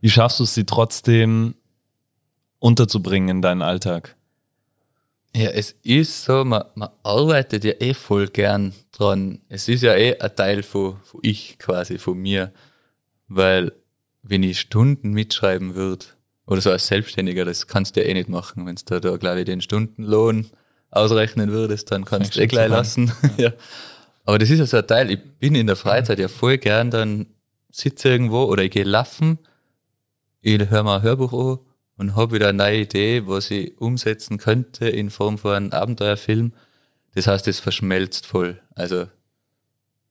[0.00, 1.54] wie schaffst du es, sie trotzdem
[2.58, 4.16] unterzubringen in deinen Alltag?
[5.36, 9.40] Ja, es ist so, man, man arbeitet ja eh voll gern dran.
[9.48, 12.52] Es ist ja eh ein Teil von, von ich quasi, von mir.
[13.28, 13.72] Weil
[14.22, 16.06] wenn ich Stunden mitschreiben würde,
[16.46, 18.66] oder so als Selbstständiger, das kannst du ja eh nicht machen.
[18.66, 20.46] Wenn du da, glaube ich, den Stundenlohn
[20.90, 23.12] ausrechnen würdest, dann kannst du eh gleich lassen.
[23.36, 23.52] ja.
[24.24, 25.10] Aber das ist ja so ein Teil.
[25.10, 27.26] Ich bin in der Freizeit ja voll gern, dann
[27.70, 29.38] sitze irgendwo oder ich gehe laufen,
[30.40, 31.58] ich höre mal ein Hörbuch an
[31.96, 36.52] und habe wieder eine neue Idee, was ich umsetzen könnte in Form von einem Abenteuerfilm.
[37.14, 38.60] Das heißt, es verschmelzt voll.
[38.74, 39.06] Also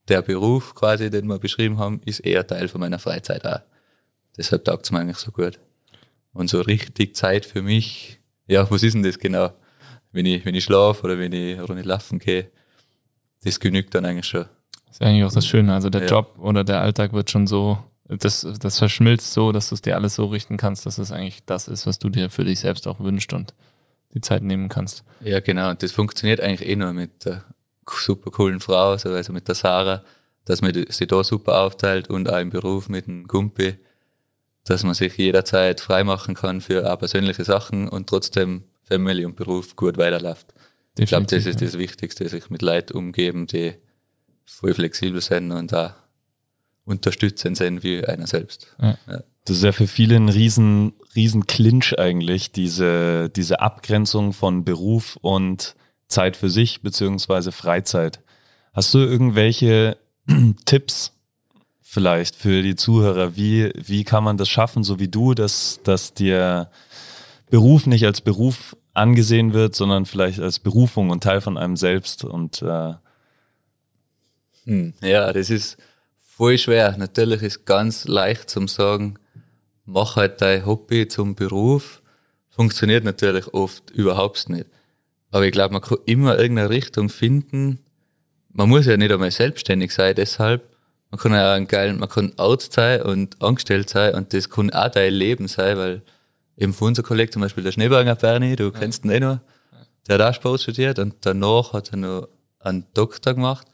[0.08, 3.62] der Beruf quasi, den wir beschrieben haben, ist eher Teil von meiner Freizeit auch.
[4.38, 5.60] Deshalb taugt es mir eigentlich so gut.
[6.34, 9.54] Und so richtig Zeit für mich, ja, was ist denn das genau?
[10.12, 12.52] Wenn ich, wenn ich schlafe oder wenn ich Runde laufen gehe,
[13.44, 14.46] das genügt dann eigentlich schon.
[14.86, 15.74] Das ist eigentlich auch das Schöne.
[15.74, 16.08] Also der ja.
[16.08, 17.78] Job oder der Alltag wird schon so
[18.10, 21.44] das, das verschmilzt so, dass du es dir alles so richten kannst, dass es eigentlich
[21.46, 23.54] das ist, was du dir für dich selbst auch wünschst und
[24.14, 25.04] die Zeit nehmen kannst.
[25.22, 25.70] Ja, genau.
[25.70, 27.44] Und das funktioniert eigentlich eh nur mit der
[27.90, 30.04] super coolen Frau, also mit der Sarah,
[30.46, 33.76] dass man sie da super aufteilt und auch im Beruf mit dem Gumpi,
[34.64, 39.76] dass man sich jederzeit freimachen kann für auch persönliche Sachen und trotzdem Family und Beruf
[39.76, 40.48] gut weiterläuft.
[40.98, 41.68] Definitiv, ich glaube, das ist ja.
[41.68, 43.76] das Wichtigste, sich mit Leuten umgeben, die
[44.46, 45.96] voll flexibel sind und da
[46.88, 48.76] unterstützend sind wie einer selbst.
[48.82, 48.98] Ja.
[49.08, 49.24] Ja.
[49.46, 55.18] Das ist ja für viele ein riesen, riesen Clinch eigentlich, diese, diese Abgrenzung von Beruf
[55.22, 55.76] und
[56.08, 58.22] Zeit für sich beziehungsweise Freizeit.
[58.74, 59.98] Hast du irgendwelche
[60.66, 61.14] Tipps
[61.82, 63.36] vielleicht für die Zuhörer?
[63.36, 66.70] Wie, wie kann man das schaffen, so wie du, dass, dass dir
[67.50, 72.24] Beruf nicht als Beruf angesehen wird, sondern vielleicht als Berufung und Teil von einem selbst
[72.24, 72.94] und äh
[74.66, 75.78] hm, ja, das ist
[76.38, 76.96] voll schwer.
[76.98, 79.18] Natürlich ist ganz leicht zum sagen,
[79.86, 82.04] mach halt dein Hobby zum Beruf.
[82.50, 84.68] Funktioniert natürlich oft überhaupt nicht.
[85.32, 87.80] Aber ich glaube, man kann immer irgendeine Richtung finden.
[88.50, 90.64] Man muss ja nicht einmal selbstständig sein, deshalb.
[91.10, 94.72] Man kann ja einen geilen, man kann Arzt sein und angestellt sein und das kann
[94.72, 96.02] auch dein Leben sein, weil
[96.58, 99.40] eben von unserem Kollegen zum Beispiel der Schneeberger Bernie, du kennst ihn eh noch,
[100.08, 102.28] der hat auch Sport studiert und danach hat er noch
[102.60, 103.68] einen Doktor gemacht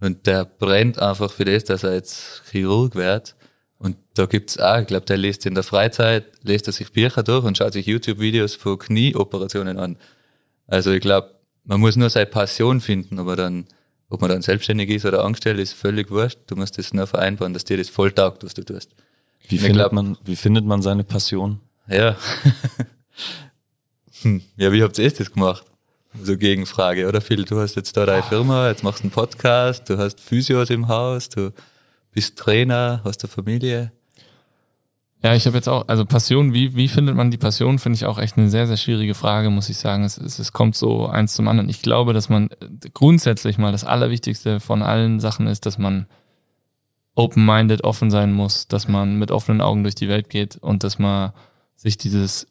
[0.00, 3.36] und der brennt einfach für das, dass er jetzt Chirurg wird.
[3.78, 7.22] Und da gibt's auch, ich glaube, der liest in der Freizeit, liest er sich Bücher
[7.22, 9.96] durch und schaut sich YouTube-Videos von Knieoperationen an.
[10.66, 11.34] Also ich glaube,
[11.64, 13.66] man muss nur seine Passion finden, aber dann,
[14.08, 16.38] ob man dann selbstständig ist oder angestellt, ist völlig wurscht.
[16.46, 18.90] Du musst das nur vereinbaren, dass dir das voll taugt, was du tust.
[19.48, 21.60] Wie, findet, glaub, man, wie findet man seine Passion?
[21.88, 22.16] Ja.
[24.22, 24.42] hm.
[24.56, 25.69] Ja, wie habt ihr das gemacht?
[26.14, 27.44] So Gegenfrage, oder Phil?
[27.44, 30.88] Du hast jetzt da deine Firma, jetzt machst du einen Podcast, du hast Physios im
[30.88, 31.52] Haus, du
[32.12, 33.92] bist Trainer, hast eine Familie.
[35.22, 38.06] Ja, ich habe jetzt auch, also Passion, wie, wie findet man die Passion, finde ich
[38.06, 40.02] auch echt eine sehr, sehr schwierige Frage, muss ich sagen.
[40.02, 41.68] Es, es, es kommt so eins zum anderen.
[41.68, 42.48] Ich glaube, dass man
[42.94, 46.06] grundsätzlich mal das Allerwichtigste von allen Sachen ist, dass man
[47.14, 50.98] open-minded, offen sein muss, dass man mit offenen Augen durch die Welt geht und dass
[50.98, 51.32] man
[51.76, 52.46] sich dieses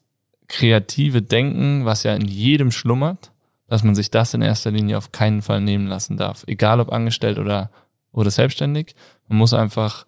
[0.47, 3.31] kreative Denken, was ja in jedem schlummert,
[3.69, 6.43] dass man sich das in erster Linie auf keinen Fall nehmen lassen darf.
[6.47, 7.69] Egal ob angestellt oder,
[8.11, 8.95] oder selbstständig.
[9.27, 10.05] Man muss einfach,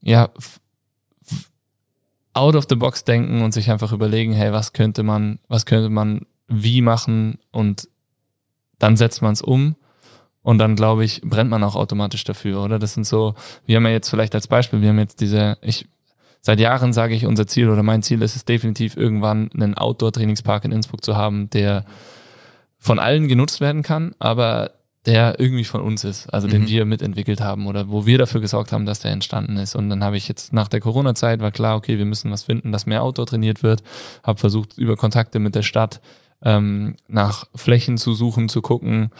[0.00, 0.30] ja,
[2.32, 5.90] out of the box denken und sich einfach überlegen, hey, was könnte man, was könnte
[5.90, 7.88] man wie machen und
[8.78, 9.76] dann setzt man es um
[10.42, 12.78] und dann glaube ich, brennt man auch automatisch dafür, oder?
[12.78, 15.88] Das sind so, wir haben ja jetzt vielleicht als Beispiel, wir haben jetzt diese, ich
[16.40, 20.64] seit Jahren sage ich, unser Ziel oder mein Ziel ist es definitiv irgendwann einen Outdoor-Trainingspark
[20.64, 21.84] in Innsbruck zu haben, der
[22.78, 24.70] von allen genutzt werden kann, aber
[25.06, 26.52] der irgendwie von uns ist, also mhm.
[26.52, 29.76] den wir mitentwickelt haben oder wo wir dafür gesorgt haben, dass der entstanden ist.
[29.76, 32.72] Und dann habe ich jetzt nach der Corona-Zeit war klar, okay, wir müssen was finden,
[32.72, 33.82] dass mehr Outdoor trainiert wird.
[34.24, 36.00] Habe versucht über Kontakte mit der Stadt
[36.42, 39.10] ähm, nach Flächen zu suchen, zu gucken,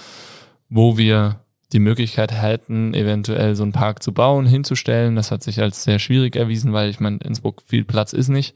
[0.69, 1.41] wo wir
[1.73, 5.17] die Möglichkeit hätten, eventuell so einen Park zu bauen, hinzustellen.
[5.17, 8.55] Das hat sich als sehr schwierig erwiesen, weil ich meine, Innsbruck viel Platz ist nicht.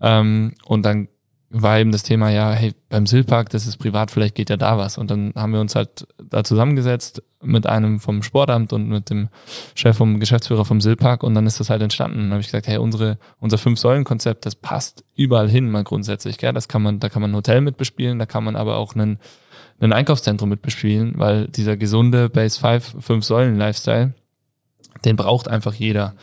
[0.00, 1.08] Ähm, und dann
[1.54, 4.78] war eben das Thema, ja, hey, beim Silpark, das ist privat, vielleicht geht ja da
[4.78, 4.96] was.
[4.96, 9.28] Und dann haben wir uns halt da zusammengesetzt mit einem vom Sportamt und mit dem
[9.74, 12.18] Chef vom Geschäftsführer vom Silpark und dann ist das halt entstanden.
[12.18, 16.38] Und dann habe ich gesagt, hey, unsere, unser Fünf-Säulen-Konzept, das passt überall hin mal grundsätzlich.
[16.38, 16.54] Gell?
[16.54, 18.94] Das kann man, da kann man ein Hotel mit bespielen, da kann man aber auch
[18.94, 19.18] einen,
[19.82, 24.14] ein Einkaufszentrum mit bespielen, weil dieser gesunde Base 5, Fünf-Säulen-Lifestyle,
[25.04, 26.14] den braucht einfach jeder.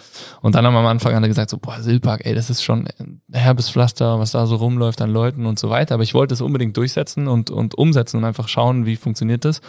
[0.41, 2.87] Und dann haben wir am Anfang an gesagt, so, boah, Silpark, ey, das ist schon
[2.99, 5.95] ein herbes Pflaster, was da so rumläuft an Leuten und so weiter.
[5.95, 9.61] Aber ich wollte es unbedingt durchsetzen und, und umsetzen und einfach schauen, wie funktioniert das.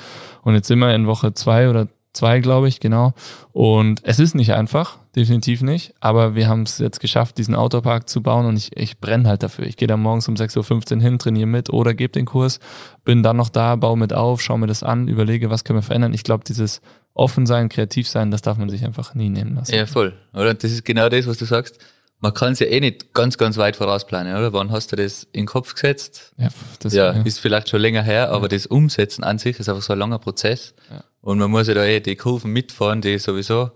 [0.43, 3.15] Und jetzt sind wir in Woche zwei oder zwei, glaube ich, genau.
[3.53, 5.95] Und es ist nicht einfach, definitiv nicht.
[6.01, 9.43] Aber wir haben es jetzt geschafft, diesen Autopark zu bauen und ich, ich brenne halt
[9.43, 9.67] dafür.
[9.67, 12.61] Ich gehe da morgens um 6.15 Uhr hin, trainiere mit oder gebe den Kurs,
[13.05, 15.83] bin dann noch da, baue mit auf, schaue mir das an, überlege, was können wir
[15.83, 16.15] verändern.
[16.15, 16.81] Ich glaube, dieses
[17.15, 19.75] offen sein, kreativ sein, das darf man sich einfach nie nehmen lassen.
[19.75, 20.15] Ja, voll.
[20.33, 20.55] Oder?
[20.55, 21.79] Das ist genau das, was du sagst.
[22.23, 24.53] Man kann es ja eh nicht ganz, ganz weit vorausplanen, oder?
[24.53, 26.35] Wann hast du das in den Kopf gesetzt?
[26.37, 26.49] Ja,
[26.81, 27.23] das ja, ja.
[27.23, 28.49] ist vielleicht schon länger her, aber ja.
[28.49, 30.75] das Umsetzen an sich ist einfach so ein langer Prozess.
[30.91, 31.03] Ja.
[31.21, 33.71] Und man muss ja da eh die Kurven mitfahren, die sowieso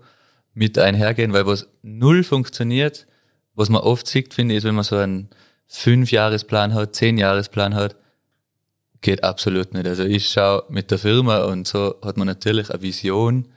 [0.53, 3.07] mit einhergehen, weil was null funktioniert,
[3.53, 5.29] was man oft sieht, finde ich, ist, wenn man so einen
[5.67, 7.95] Fünf-Jahres-Plan hat, Zehn-Jahres-Plan hat,
[9.01, 9.85] geht absolut nicht.
[9.85, 13.47] Also ich schaue mit der Firma und so hat man natürlich eine Vision.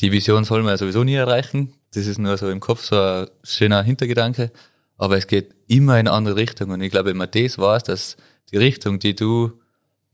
[0.00, 1.72] Die Vision soll man ja sowieso nie erreichen.
[1.94, 4.50] Das ist nur so im Kopf so ein schöner Hintergedanke.
[4.96, 6.70] Aber es geht immer in eine andere Richtung.
[6.70, 8.16] Und ich glaube, wenn man das weiß, dass
[8.50, 9.52] die Richtung, die du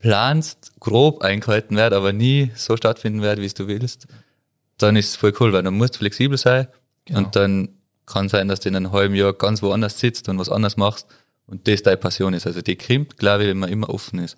[0.01, 4.07] planst, grob eingehalten wird, aber nie so stattfinden wird, wie es du willst,
[4.77, 6.67] dann ist es voll cool, weil dann musst du flexibel sein
[7.05, 7.19] genau.
[7.19, 7.69] und dann
[8.05, 11.07] kann sein, dass du in einem halben Jahr ganz woanders sitzt und was anderes machst
[11.45, 12.47] und das deine Passion ist.
[12.47, 14.37] Also die krimpt, glaube ich, wenn man immer offen ist.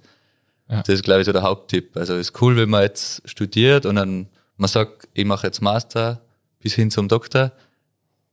[0.70, 0.84] Ja.
[0.84, 1.96] Das ist, glaube ich, so der Haupttipp.
[1.96, 5.62] Also es ist cool, wenn man jetzt studiert und dann man sagt, ich mache jetzt
[5.62, 6.22] Master
[6.60, 7.52] bis hin zum Doktor.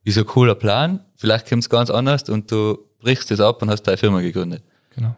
[0.04, 1.04] Ist ein cooler Plan.
[1.16, 4.62] Vielleicht kommt es ganz anders und du brichst es ab und hast deine Firma gegründet.
[4.94, 5.16] Genau.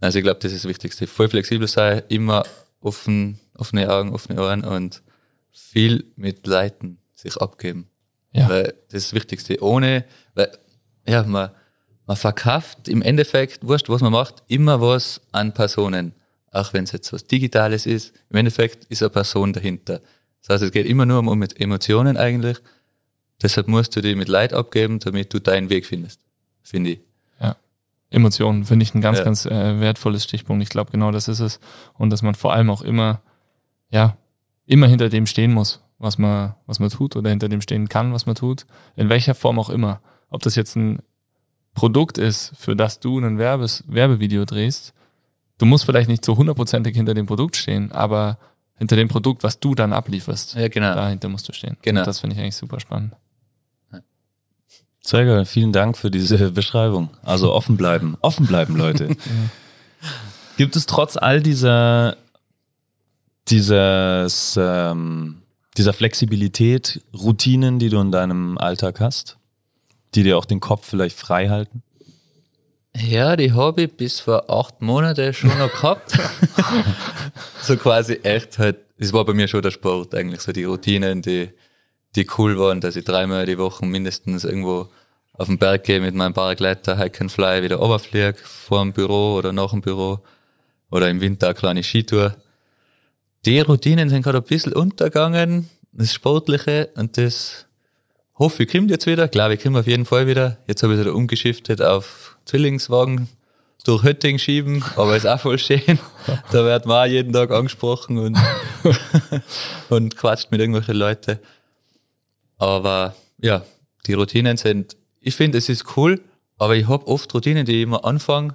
[0.00, 1.06] Also ich glaube, das ist das Wichtigste.
[1.06, 2.44] Voll flexibel sein, immer
[2.80, 5.02] offen, offene Augen, offene Ohren und
[5.52, 7.88] viel mit Leuten sich abgeben.
[8.32, 8.48] Ja.
[8.48, 9.62] Weil das ist das Wichtigste.
[9.62, 10.50] Ohne, weil,
[11.06, 11.50] ja, man,
[12.06, 16.14] man verkauft im Endeffekt, wurscht, was man macht, immer was an Personen
[16.52, 18.12] auch wenn es jetzt was Digitales ist.
[18.30, 20.00] Im Endeffekt ist eine Person dahinter.
[20.40, 22.58] Das heißt, es geht immer nur um Emotionen eigentlich.
[23.42, 26.20] Deshalb musst du die mit Leid abgeben, damit du deinen Weg findest,
[26.62, 27.00] finde ich.
[28.10, 29.24] Emotionen finde ich ein ganz, ja.
[29.24, 30.62] ganz äh, wertvolles Stichpunkt.
[30.62, 31.60] Ich glaube, genau das ist es.
[31.94, 33.20] Und dass man vor allem auch immer,
[33.90, 34.16] ja,
[34.66, 38.12] immer hinter dem stehen muss, was man, was man tut oder hinter dem stehen kann,
[38.12, 38.66] was man tut.
[38.96, 40.00] In welcher Form auch immer.
[40.28, 41.00] Ob das jetzt ein
[41.74, 44.92] Produkt ist, für das du ein Werbes, Werbevideo drehst,
[45.58, 48.38] du musst vielleicht nicht so hundertprozentig hinter dem Produkt stehen, aber
[48.76, 50.94] hinter dem Produkt, was du dann ablieferst, ja, genau.
[50.94, 51.76] dahinter musst du stehen.
[51.82, 52.00] Genau.
[52.00, 53.14] Und das finde ich eigentlich super spannend.
[55.02, 57.10] Sehr vielen Dank für diese Beschreibung.
[57.22, 59.16] Also offen bleiben, offen bleiben, Leute.
[60.56, 62.16] Gibt es trotz all dieser
[63.48, 65.42] dieses ähm,
[65.76, 69.38] dieser Flexibilität Routinen, die du in deinem Alltag hast,
[70.14, 71.82] die dir auch den Kopf vielleicht frei halten?
[72.96, 76.18] Ja, die habe ich bis vor acht Monaten schon noch gehabt.
[77.62, 81.22] so quasi echt halt, es war bei mir schon der Sport eigentlich, so die Routinen,
[81.22, 81.50] die,
[82.16, 84.88] die cool waren, dass ich dreimal die Woche mindestens irgendwo
[85.32, 89.36] auf den Berg gehe mit meinem Paragleiter, Hike and Fly, wieder runterfliege, vor dem Büro
[89.36, 90.20] oder nach dem Büro
[90.90, 92.36] oder im Winter eine kleine Skitour.
[93.46, 97.66] Die Routinen sind gerade ein bisschen untergegangen, das Sportliche und das
[98.38, 100.58] hoffe ich kommt jetzt wieder, glaube ich kommt auf jeden Fall wieder.
[100.66, 103.28] Jetzt habe ich wieder umgeschiftet auf Zwillingswagen
[103.84, 105.98] durch Hötting schieben, aber ist auch voll schön.
[106.52, 108.38] Da wird man auch jeden Tag angesprochen und,
[109.88, 111.38] und quatscht mit irgendwelchen Leuten.
[112.60, 113.64] Aber ja,
[114.06, 116.20] die Routinen sind, ich finde, es ist cool,
[116.58, 118.54] aber ich habe oft Routinen, die ich immer anfange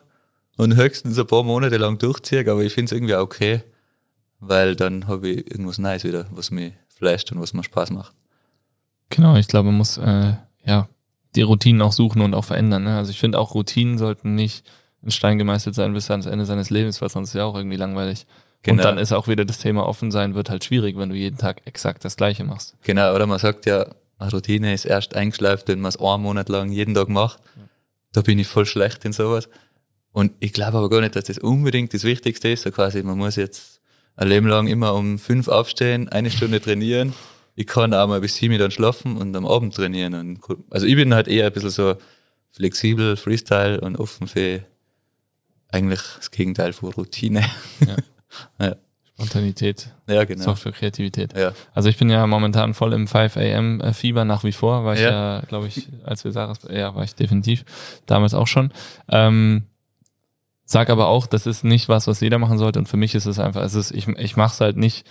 [0.57, 3.63] und höchstens ein paar Monate lang durchziehe, aber ich finde es irgendwie okay,
[4.39, 8.13] weil dann habe ich irgendwas Neues wieder, was mich flasht und was mir Spaß macht.
[9.09, 10.33] Genau, ich glaube, man muss äh,
[10.63, 10.87] ja
[11.35, 12.83] die Routinen auch suchen und auch verändern.
[12.83, 12.95] Ne?
[12.95, 14.69] Also ich finde auch Routinen sollten nicht
[15.01, 17.77] in Stein gemeißelt sein bis ans Ende seines Lebens, weil sonst ist ja auch irgendwie
[17.77, 18.27] langweilig.
[18.66, 18.82] Genau.
[18.82, 21.38] Und dann ist auch wieder das Thema offen sein, wird halt schwierig, wenn du jeden
[21.38, 22.76] Tag exakt das Gleiche machst.
[22.84, 23.86] Genau, oder man sagt ja,
[24.18, 27.39] eine Routine ist erst eingeschleift, wenn man es einen Monat lang jeden Tag macht.
[28.11, 29.49] Da bin ich voll schlecht in sowas.
[30.11, 32.63] Und ich glaube aber gar nicht, dass das unbedingt das Wichtigste ist.
[32.63, 33.82] So quasi, man muss jetzt
[34.16, 37.13] ein Leben lang immer um fünf aufstehen, eine Stunde trainieren
[37.55, 40.13] ich kann auch mal bis sieben dann schlafen und am Abend trainieren.
[40.13, 40.39] Und,
[40.70, 41.95] also ich bin halt eher ein bisschen so
[42.51, 44.63] flexibel, Freestyle und offen für
[45.70, 47.45] eigentlich das Gegenteil von Routine.
[47.86, 47.95] Ja.
[48.59, 48.75] ja.
[49.13, 49.93] Spontanität.
[50.07, 50.43] Ja, genau.
[50.43, 51.38] Sorgt für Kreativität.
[51.38, 51.53] Ja.
[51.73, 54.93] Also ich bin ja momentan voll im 5 AM äh, Fieber nach wie vor, war
[54.93, 57.63] ich ja, ja glaube ich, als wir Sarah, ja, war ich definitiv
[58.05, 58.71] damals auch schon.
[59.09, 59.63] Ähm,
[60.67, 62.79] Sag aber auch, das ist nicht was, was jeder machen sollte.
[62.79, 65.05] Und für mich ist es einfach, es ist, ich, ich mache es halt nicht,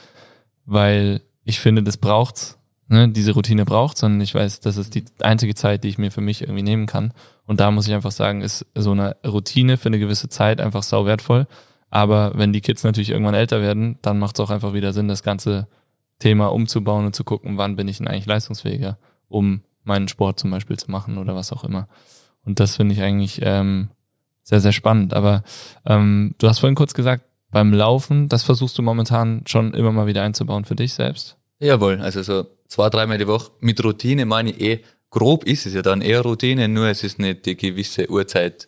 [0.67, 2.59] weil ich finde, das braucht's,
[2.89, 6.11] ne, diese Routine braucht, sondern ich weiß, das ist die einzige Zeit, die ich mir
[6.11, 7.13] für mich irgendwie nehmen kann.
[7.47, 10.83] Und da muss ich einfach sagen, ist so eine Routine für eine gewisse Zeit einfach
[10.83, 11.47] sau wertvoll.
[11.95, 15.07] Aber wenn die Kids natürlich irgendwann älter werden, dann macht es auch einfach wieder Sinn,
[15.07, 15.69] das ganze
[16.19, 20.51] Thema umzubauen und zu gucken, wann bin ich denn eigentlich leistungsfähiger, um meinen Sport zum
[20.51, 21.87] Beispiel zu machen oder was auch immer.
[22.45, 23.91] Und das finde ich eigentlich ähm,
[24.43, 25.15] sehr, sehr spannend.
[25.15, 25.45] Aber
[25.87, 30.09] ähm, du hast vorhin kurz gesagt, beim Laufen, das versuchst du momentan schon immer mal
[30.09, 31.37] wieder einzubauen für dich selbst?
[31.61, 33.53] Jawohl, also so zwei, dreimal die Woche.
[33.61, 34.81] Mit Routine meine ich eh,
[35.11, 38.67] grob ist es ja dann eher Routine, nur es ist nicht die gewisse Uhrzeit.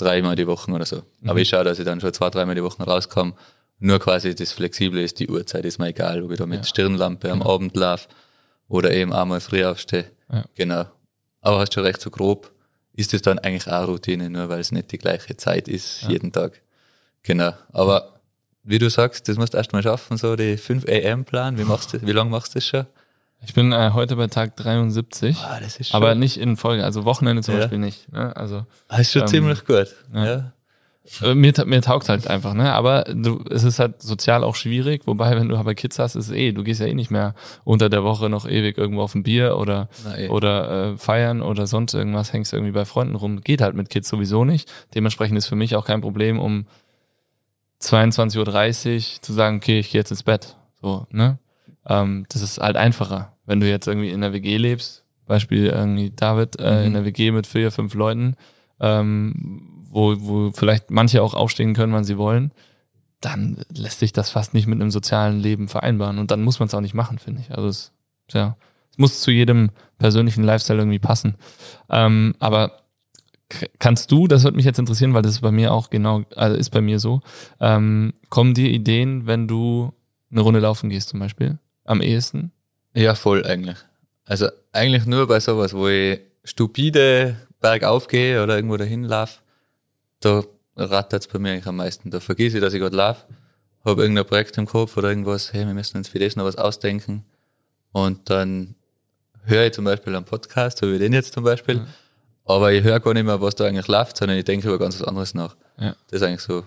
[0.00, 1.02] Dreimal die Woche oder so.
[1.20, 1.30] Mhm.
[1.30, 3.34] Aber ich schaue, dass ich dann schon zwei, dreimal die Woche rauskomme.
[3.78, 6.64] Nur quasi das Flexible ist, die Uhrzeit ist mir egal, ob ich da mit Ja.
[6.64, 7.54] Stirnlampe am Genau.
[7.54, 8.08] Abend laufe
[8.68, 10.04] oder eben einmal früh aufstehe.
[10.30, 10.44] Ja.
[10.54, 10.84] Genau.
[11.40, 12.52] Aber hast schon recht, so grob
[12.92, 16.10] ist es dann eigentlich auch Routine, nur weil es nicht die gleiche Zeit ist, Ja.
[16.10, 16.60] jeden Tag.
[17.22, 17.52] Genau.
[17.72, 18.20] Aber
[18.62, 21.56] wie du sagst, das musst du erst mal schaffen, so die 5 AM Plan.
[21.56, 22.86] Wie machst du, wie lange machst du das schon?
[23.42, 26.84] Ich bin äh, heute bei Tag 73, Ah, das ist schon, aber nicht in Folge,
[26.84, 27.60] also Wochenende zum Ja.
[27.60, 28.12] Beispiel nicht.
[28.12, 28.34] Ne?
[28.36, 29.94] Also das ist schon ähm, ziemlich gut.
[30.14, 30.24] ja.
[30.24, 30.52] Ja.
[31.22, 32.72] Äh, Mir, mir taugt halt einfach, ne?
[32.74, 36.26] Aber du, es ist halt sozial auch schwierig, wobei, wenn du aber Kids hast, ist
[36.28, 37.34] es eh, du gehst ja eh nicht mehr
[37.64, 40.28] unter der Woche noch ewig irgendwo auf ein Bier oder, eh.
[40.28, 43.40] oder äh, feiern oder sonst irgendwas, hängst irgendwie bei Freunden rum.
[43.40, 44.70] Geht halt mit Kids sowieso nicht.
[44.94, 46.66] Dementsprechend ist für mich auch kein Problem, um
[47.82, 50.56] 22.30 Uhr zu sagen, okay, ich gehe jetzt ins Bett.
[50.82, 51.38] So, ne?
[51.86, 53.36] Ähm, das ist halt einfacher.
[53.46, 56.86] Wenn du jetzt irgendwie in der WG lebst, Beispiel irgendwie David äh, Mhm.
[56.86, 58.36] in der WG mit vier, fünf Leuten,
[58.80, 62.52] ähm, wo, wo vielleicht manche auch aufstehen können, wann sie wollen,
[63.20, 66.18] dann lässt sich das fast nicht mit einem sozialen Leben vereinbaren.
[66.18, 67.50] Und dann muss man es auch nicht machen, finde ich.
[67.50, 67.92] Also es,
[68.30, 68.56] ja,
[68.90, 71.34] es muss zu jedem persönlichen Lifestyle irgendwie passen.
[71.90, 72.72] Ähm, aber
[73.78, 76.56] kannst du, das würde mich jetzt interessieren, weil das ist bei mir auch genau, also
[76.56, 77.20] ist bei mir so,
[77.60, 79.92] ähm, kommen dir Ideen, wenn du
[80.30, 81.58] eine Runde laufen gehst zum Beispiel?
[81.84, 82.52] Am ehesten?
[82.94, 83.76] ja, voll eigentlich.
[84.26, 89.40] Also eigentlich nur bei sowas, wo ich stupide bergauf gehe oder irgendwo dahin laufe,
[90.20, 90.42] da
[90.76, 92.10] rattert es bei mir eigentlich am meisten.
[92.10, 93.26] Da vergesse ich, dass ich gerade laufe,
[93.84, 96.56] habe irgendein Projekt im Kopf oder irgendwas, hey, wir müssen uns für das noch was
[96.56, 97.24] ausdenken.
[97.92, 98.74] Und dann
[99.44, 101.86] höre ich zum Beispiel einen Podcast, so wie den jetzt zum Beispiel, Mhm.
[102.44, 105.00] aber ich höre gar nicht mehr, was da eigentlich läuft, sondern ich denke über ganz
[105.00, 105.56] was anderes nach.
[105.78, 105.96] Ja.
[106.08, 106.64] Das ist eigentlich so,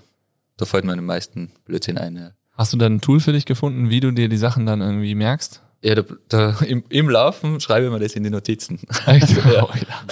[0.58, 2.16] da fällt mir am meisten Blödsinn ein.
[2.18, 2.32] Ja.
[2.54, 5.16] Hast du da ein Tool für dich gefunden, wie du dir die Sachen dann irgendwie
[5.16, 5.62] merkst?
[5.82, 8.80] Ja, da, da, im, im Laufen schreibe ich mir das in die Notizen.
[9.06, 9.30] Echt?
[9.52, 9.68] ja.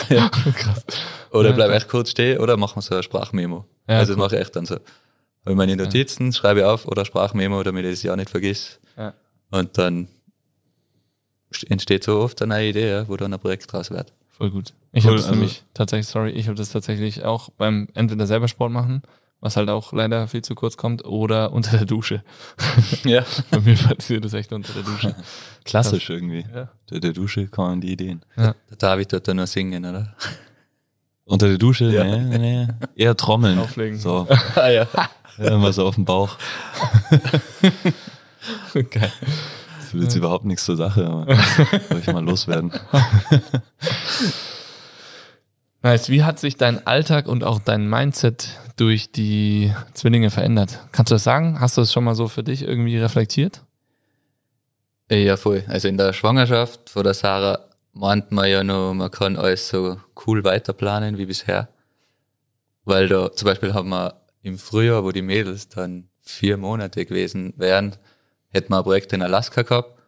[0.10, 0.30] ja.
[0.56, 0.84] Krass.
[1.32, 3.66] Oder Ja, bleib echt kurz stehen oder machen wir so ein Sprachmemo.
[3.88, 4.24] Ja, also das cool.
[4.26, 4.76] mache ich echt dann so.
[5.46, 8.80] Habe meine Notizen, schreibe ich auf oder Sprachmemo, damit ich das ja nicht vergiss.
[8.98, 9.14] Ja.
[9.50, 10.10] Und dann
[11.54, 14.12] st- entsteht so oft eine neue Idee, ja, wo dann ein Projekt draus wird.
[14.30, 14.74] Voll gut.
[14.92, 18.28] Ich Cool, habe das also- nämlich tatsächlich, sorry, ich habe das tatsächlich auch beim entweder
[18.28, 19.04] selber Sport machen,
[19.42, 22.24] was halt auch leider viel zu kurz kommt, oder unter der Dusche.
[23.04, 23.26] Ja.
[23.50, 25.16] Bei mir passiert das echt unter der Dusche.
[25.66, 26.46] Klassisch irgendwie.
[26.54, 26.70] Ja.
[26.89, 28.22] Der, der Dusche kommen die Ideen.
[28.38, 30.16] Der David tut da nur singen, oder?
[31.26, 32.04] Unter der Dusche, Ja.
[32.04, 33.58] nee, nee, eher trommeln.
[33.60, 33.98] Auflegen.
[33.98, 34.88] So, ah, ja.
[35.38, 36.38] irgendwas auf dem Bauch.
[38.74, 39.12] Geil.
[39.80, 41.36] Das will jetzt überhaupt nichts zur Sache, aber
[41.89, 42.72] soll ich mal loswerden.
[45.84, 46.09] Nice.
[46.09, 50.79] Wie hat sich dein Alltag und auch dein Mindset durch die Zwillinge verändert?
[50.91, 51.59] Kannst du das sagen?
[51.59, 53.63] Hast du das schon mal so für dich irgendwie reflektiert?
[55.09, 55.63] Ja, voll.
[55.67, 57.59] Also in der Schwangerschaft von der Sarah
[57.93, 61.67] meint man ja noch, man kann alles so cool weiterplanen wie bisher.
[62.86, 67.53] Weil da zum Beispiel haben wir im Frühjahr, wo die Mädels dann vier Monate gewesen
[67.57, 67.97] wären,
[68.49, 70.01] hätten wir ein Projekt in Alaska gehabt.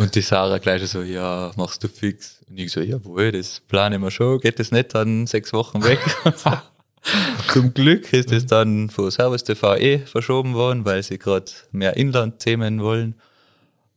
[0.00, 2.40] Und die Sarah gleich so, ja, machst du fix?
[2.48, 5.84] Und ich so, jawohl, das plane ich mir schon, geht das nicht dann sechs Wochen
[5.84, 5.98] weg?
[7.52, 11.98] Zum Glück ist es dann von Service TV eh verschoben worden, weil sie gerade mehr
[11.98, 13.14] Inland-Themen wollen.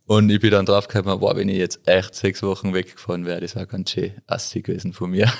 [0.05, 3.55] Und ich bin dann draufgekommen, boah, wenn ich jetzt echt sechs Wochen weggefahren wäre, das
[3.55, 5.31] wäre ganz schön assig gewesen von mir.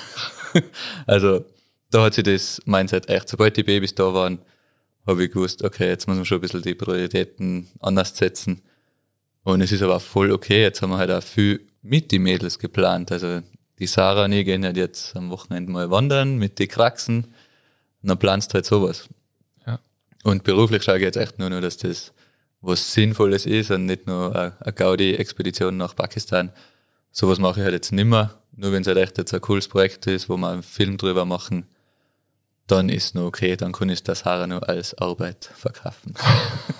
[1.06, 1.44] also
[1.90, 4.38] da hat sich das Mindset echt, sobald die Babys da waren,
[5.06, 8.62] habe ich gewusst, okay, jetzt muss man schon ein bisschen die Prioritäten anders setzen.
[9.44, 12.58] Und es ist aber voll okay, jetzt haben wir halt auch viel mit die Mädels
[12.58, 13.12] geplant.
[13.12, 13.42] Also
[13.78, 17.24] die Sarah und ich gehen halt jetzt am Wochenende mal wandern mit den Kraxen.
[18.02, 19.08] Und dann planst du halt sowas.
[19.66, 19.78] Ja.
[20.24, 22.12] Und beruflich schaue ich jetzt echt nur noch, dass das
[22.62, 26.50] was Sinnvolles ist und nicht nur eine eine Gaudi-Expedition nach Pakistan.
[27.10, 28.38] Sowas mache ich halt jetzt nimmer.
[28.56, 31.26] Nur wenn es halt echt jetzt ein cooles Projekt ist, wo wir einen Film drüber
[31.26, 31.66] machen,
[32.66, 36.14] dann ist nur okay, dann kann ich das Sarah nur als Arbeit verkaufen.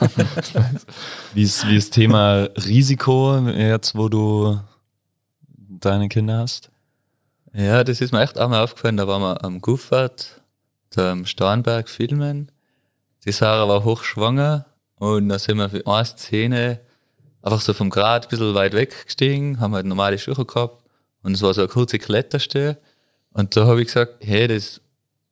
[1.35, 4.61] Wie ist, wie ist Thema Risiko jetzt, wo du
[5.49, 6.71] deine Kinder hast?
[7.53, 10.43] Ja, das ist mir echt einmal aufgefallen, da waren wir am Guffert,
[10.97, 12.51] dem Starnberg filmen.
[13.25, 14.67] Die Sarah war hochschwanger
[14.97, 16.81] und dann sind wir für eine Szene
[17.43, 20.85] einfach so vom Grad ein bisschen weit weggestiegen, haben halt normale Schuhe gehabt
[21.23, 22.79] und es war so eine kurze Kletterstelle.
[23.33, 24.81] Und da habe ich gesagt, hey, das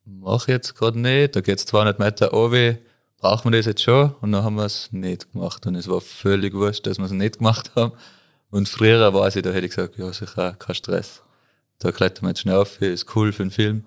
[0.05, 2.77] mache jetzt gerade nicht, da geht's 200 Meter runter,
[3.17, 4.13] brauchen wir das jetzt schon?
[4.21, 7.11] Und dann haben wir es nicht gemacht und es war völlig wurscht, dass wir es
[7.11, 7.93] nicht gemacht haben.
[8.49, 11.21] Und früher war ich, da hätte ich gesagt, ja, sicher, kein Stress.
[11.79, 13.85] Da klettern wir jetzt schnell auf, ist cool für den Film.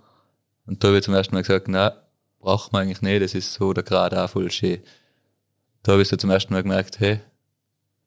[0.66, 1.94] Und da habe ich zum ersten Mal gesagt, na,
[2.40, 4.80] braucht man eigentlich nicht, das ist so der Grad auch voll schön.
[5.82, 7.20] Da habe ich so zum ersten Mal gemerkt, hey,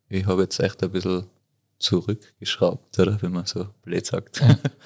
[0.09, 1.27] ich habe jetzt echt ein bisschen
[1.79, 4.41] zurückgeschraubt, oder wenn man so blöd sagt.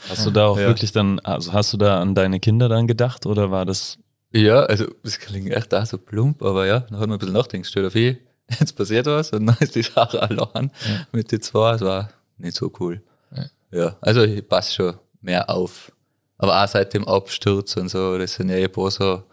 [0.09, 0.67] Hast du da auch Ja.
[0.67, 3.97] wirklich dann, also hast du da an deine Kinder dann gedacht oder war das
[4.31, 7.33] Ja, also das klingt echt auch so plump, aber ja, dann hat man ein bisschen
[7.33, 8.01] nachdenken, stell dir vor,
[8.59, 10.71] jetzt passiert was und dann ist die Sache allein
[11.11, 13.01] mit den zwei, das war nicht so cool.
[13.35, 13.45] Ja.
[13.71, 15.91] Ja, also ich passe schon mehr auf.
[16.37, 19.23] Aber auch seit dem Absturz und so, das sind ja ein paar so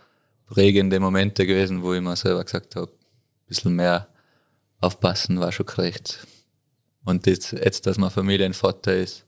[0.47, 4.07] prägende Momente gewesen, wo ich mir selber gesagt habe, ein bisschen mehr
[4.81, 6.27] aufpassen war schon gerecht.
[7.05, 9.25] Und jetzt, jetzt, dass man Familienvater ist,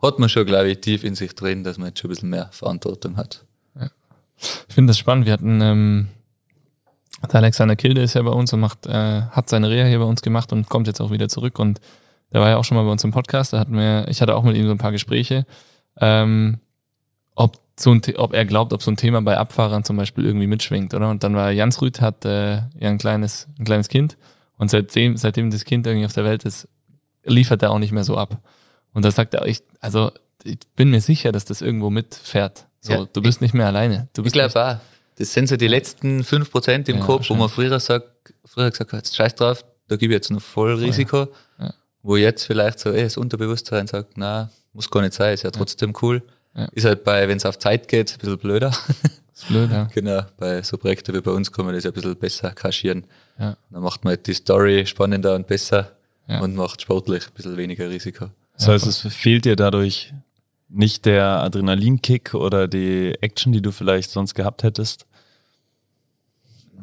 [0.00, 2.30] hat man schon, glaube ich, tief in sich drin, dass man jetzt schon ein bisschen
[2.30, 3.44] mehr Verantwortung hat.
[4.40, 5.26] Ich finde das spannend.
[5.26, 6.08] Wir hatten, ähm,
[7.32, 10.04] der Alexander Kilde ist ja bei uns und macht, äh, hat seine Reha hier bei
[10.04, 11.58] uns gemacht und kommt jetzt auch wieder zurück.
[11.58, 11.80] Und
[12.32, 13.52] der war ja auch schon mal bei uns im Podcast.
[13.52, 15.46] Da hatten wir, ich hatte auch mit ihm so ein paar Gespräche,
[16.00, 16.58] ähm,
[17.34, 20.46] ob so ein, ob er glaubt, ob so ein Thema bei Abfahrern zum Beispiel irgendwie
[20.46, 21.10] mitschwingt, oder?
[21.10, 24.16] Und dann war Jans Rüth hat äh, ja ein kleines, ein kleines Kind
[24.56, 26.68] und seitdem, seitdem das Kind irgendwie auf der Welt ist,
[27.24, 28.38] liefert er auch nicht mehr so ab.
[28.92, 30.12] Und da sagt er, ich, also
[30.44, 32.66] ich bin mir sicher, dass das irgendwo mitfährt.
[32.80, 34.08] So, Ja, du bist nicht mehr alleine.
[34.12, 34.76] Du Ich bist glaube auch.
[35.16, 38.92] Das sind so die letzten 5% im Ja, Kopf, wo man früher sagt, früher gesagt
[38.92, 41.26] hat, scheiß drauf, da gebe ich jetzt noch voll Risiko.
[41.58, 41.74] Ja.
[42.02, 45.50] Wo jetzt vielleicht so, ey, das Unterbewusstsein sagt, na, muss gar nicht sein, ist ja
[45.50, 46.22] trotzdem cool.
[46.72, 48.70] Ist halt bei, wenn es auf Zeit geht, ein bisschen blöder.
[49.34, 49.84] ist blöd, ja.
[49.92, 53.04] genau, bei so Projekten wie bei uns kann man das ja ein bisschen besser kaschieren.
[53.38, 53.56] Ja.
[53.70, 55.92] Dann macht man halt die Story spannender und besser
[56.28, 56.40] Ja.
[56.40, 58.30] und macht sportlich ein bisschen weniger Risiko.
[58.54, 60.12] Das heißt, es fehlt dir dadurch
[60.68, 65.06] nicht der Adrenalinkick oder die Action, die du vielleicht sonst gehabt hättest?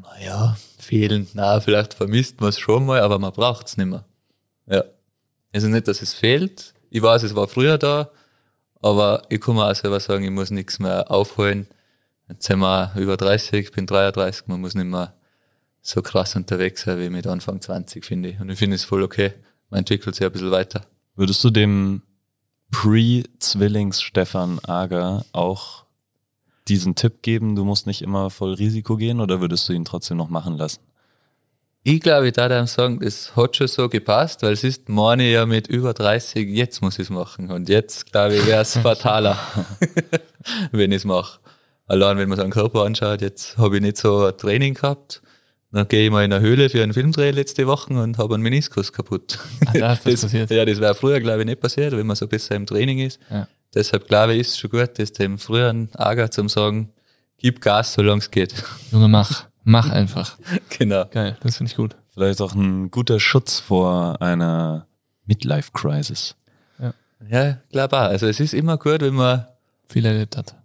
[0.02, 1.28] Naja, fehlen.
[1.34, 4.06] Na, vielleicht vermisst man es schon mal, aber man braucht es nicht mehr.
[4.68, 4.84] Ja.
[5.54, 6.74] Also nicht, dass es fehlt.
[6.90, 8.10] Ich weiß, es war früher da,
[8.82, 11.68] aber ich kann mir auch selber sagen, ich muss nichts mehr aufholen.
[12.30, 15.14] Jetzt sind wir über 30, ich bin 33, man muss nicht mehr
[15.88, 18.40] so krass unterwegs sein wie mit Anfang 20, finde ich.
[18.40, 19.34] Und ich finde es voll okay.
[19.70, 20.82] Man entwickelt sich ein bisschen weiter.
[21.16, 22.02] Würdest du dem
[22.72, 25.86] Pre-Zwillings-Stefan Ager auch
[26.68, 30.18] diesen Tipp geben, du musst nicht immer voll Risiko gehen oder würdest du ihn trotzdem
[30.18, 30.82] noch machen lassen?
[31.84, 35.30] Ich glaube, ich darf einem sagen, das hat schon so gepasst, weil es ist meine
[35.30, 37.52] ja mit über 30, jetzt muss ich es machen.
[37.52, 39.38] Und jetzt, glaube ich, wäre es fataler,
[40.72, 41.40] wenn ich es mache.
[41.86, 45.22] Allein, wenn man seinen Körper anschaut, jetzt habe ich nicht so ein Training gehabt.
[45.76, 48.44] Dann gehe ich mal in eine Höhle für einen Filmdreh letzte Woche und habe einen
[48.44, 49.40] Meniskus kaputt.
[49.66, 50.50] Ah, da ist das passiert.
[50.50, 53.20] Ja, das wäre früher, glaube ich, nicht passiert, wenn man so besser im Training ist.
[53.30, 53.46] Ja.
[53.74, 56.94] Deshalb glaube ich, ist es schon gut, das dem früheren Ager zum sagen,
[57.38, 58.56] gib Gas, solange es geht.
[58.90, 59.48] Junge, mach.
[59.66, 60.38] Mach einfach.
[60.80, 61.08] genau.
[61.12, 61.98] Geil, das finde ich gut.
[62.14, 64.88] Vielleicht auch ein guter Schutz vor einer
[65.26, 66.38] Midlife-Crisis.
[67.30, 68.04] Ja, glaube auch.
[68.04, 69.46] Also es ist immer gut, wenn man
[69.88, 70.56] Viel erlebt hat.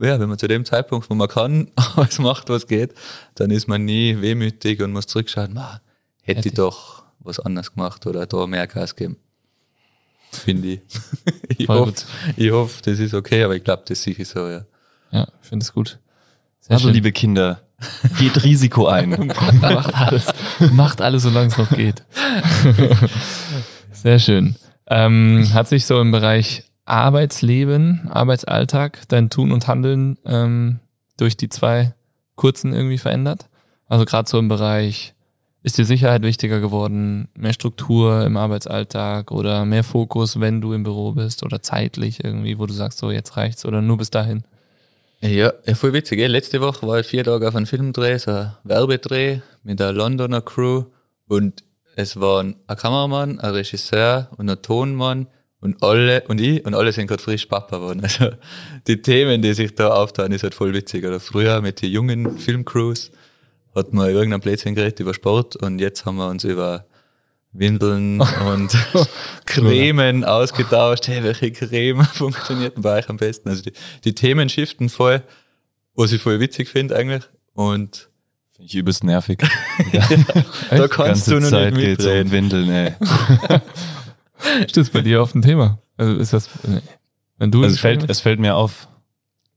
[0.00, 2.94] Ja, wenn man zu dem Zeitpunkt, wo man kann, alles macht, was geht,
[3.34, 5.80] dann ist man nie wehmütig und muss zurückschauen, "Ma,
[6.22, 9.16] hätte Hätte ich ich." doch was anderes gemacht oder da mehr Gas geben.
[10.32, 10.80] Finde ich.
[11.58, 11.94] ich hoffe,
[12.36, 14.64] ich hoffe, das ist okay, aber ich glaube, das ist sicher so, ja.
[15.12, 15.98] Ja, ich finde es gut.
[16.60, 16.94] Sehr Also, schön.
[16.94, 17.62] liebe Kinder,
[18.18, 19.32] geht Risiko ein.
[19.60, 20.26] macht alles,
[20.72, 22.04] macht alles, solange es noch geht.
[23.92, 24.56] Sehr schön.
[24.88, 30.80] Ähm, hat sich so im Bereich Arbeitsleben, Arbeitsalltag, dein Tun und Handeln ähm,
[31.16, 31.94] durch die zwei
[32.36, 33.48] kurzen irgendwie verändert?
[33.88, 35.14] Also gerade so im Bereich,
[35.66, 40.84] ist dir Sicherheit wichtiger geworden, mehr Struktur im Arbeitsalltag oder mehr Fokus, wenn du im
[40.84, 44.44] Büro bist oder zeitlich irgendwie, wo du sagst, so jetzt reicht's oder nur bis dahin?
[45.20, 46.18] Ja, voll witzig.
[46.18, 46.30] Gell?
[46.30, 50.40] Letzte Woche war ich vier Tage auf einem Filmdreh, so ein Werbedreh mit einer Londoner
[50.40, 50.84] Crew
[51.26, 51.64] und
[51.96, 55.26] es waren ein Kameramann, ein Regisseur und ein Tonmann
[55.66, 58.00] und alle und ich und alle sind gerade frisch Papa geworden.
[58.02, 58.30] Also
[58.86, 61.04] die Themen, die sich da auftauchen, ist halt voll witzig.
[61.04, 63.10] Oder früher mit den jungen Filmcrews
[63.74, 66.86] hat man irgendein Blödsinn geredet über Sport und jetzt haben wir uns über
[67.52, 68.76] Windeln und
[69.44, 71.08] Cremen ausgetauscht.
[71.08, 73.48] Hey, welche Creme funktioniert bei euch am besten?
[73.48, 73.72] Also die,
[74.04, 75.22] die Themen shiften voll,
[75.94, 77.24] was ich voll witzig finde eigentlich.
[77.54, 78.08] Und
[78.54, 79.38] Finde ich übelst nervig.
[80.70, 82.32] da kannst Ganze du noch Zeit nicht geht's um mitreden.
[82.32, 82.94] Windeln, ey.
[84.66, 85.78] Ist das bei dir auf dem Thema?
[85.96, 86.50] Also ist das,
[87.38, 88.86] wenn du Also es fällt, es fällt mir auf.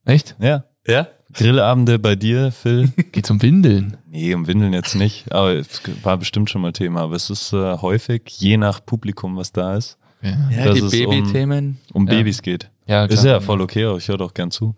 [0.05, 0.35] echt?
[0.39, 0.63] Ja.
[0.87, 1.07] Ja?
[1.33, 2.91] Grillabende bei dir, Phil?
[3.11, 3.97] Geht's um Windeln?
[4.07, 7.01] Nee, um Windeln jetzt nicht, aber es war bestimmt schon mal Thema.
[7.01, 10.79] Aber es ist äh, häufig, je nach Publikum, was da ist, Ja, Ja, dass die
[10.79, 11.77] es um- Babythemen.
[11.93, 12.13] um Ja.
[12.15, 12.69] Babys geht.
[12.87, 13.33] ja Ist klar.
[13.35, 14.75] ja voll okay, aber ich höre doch gern zu.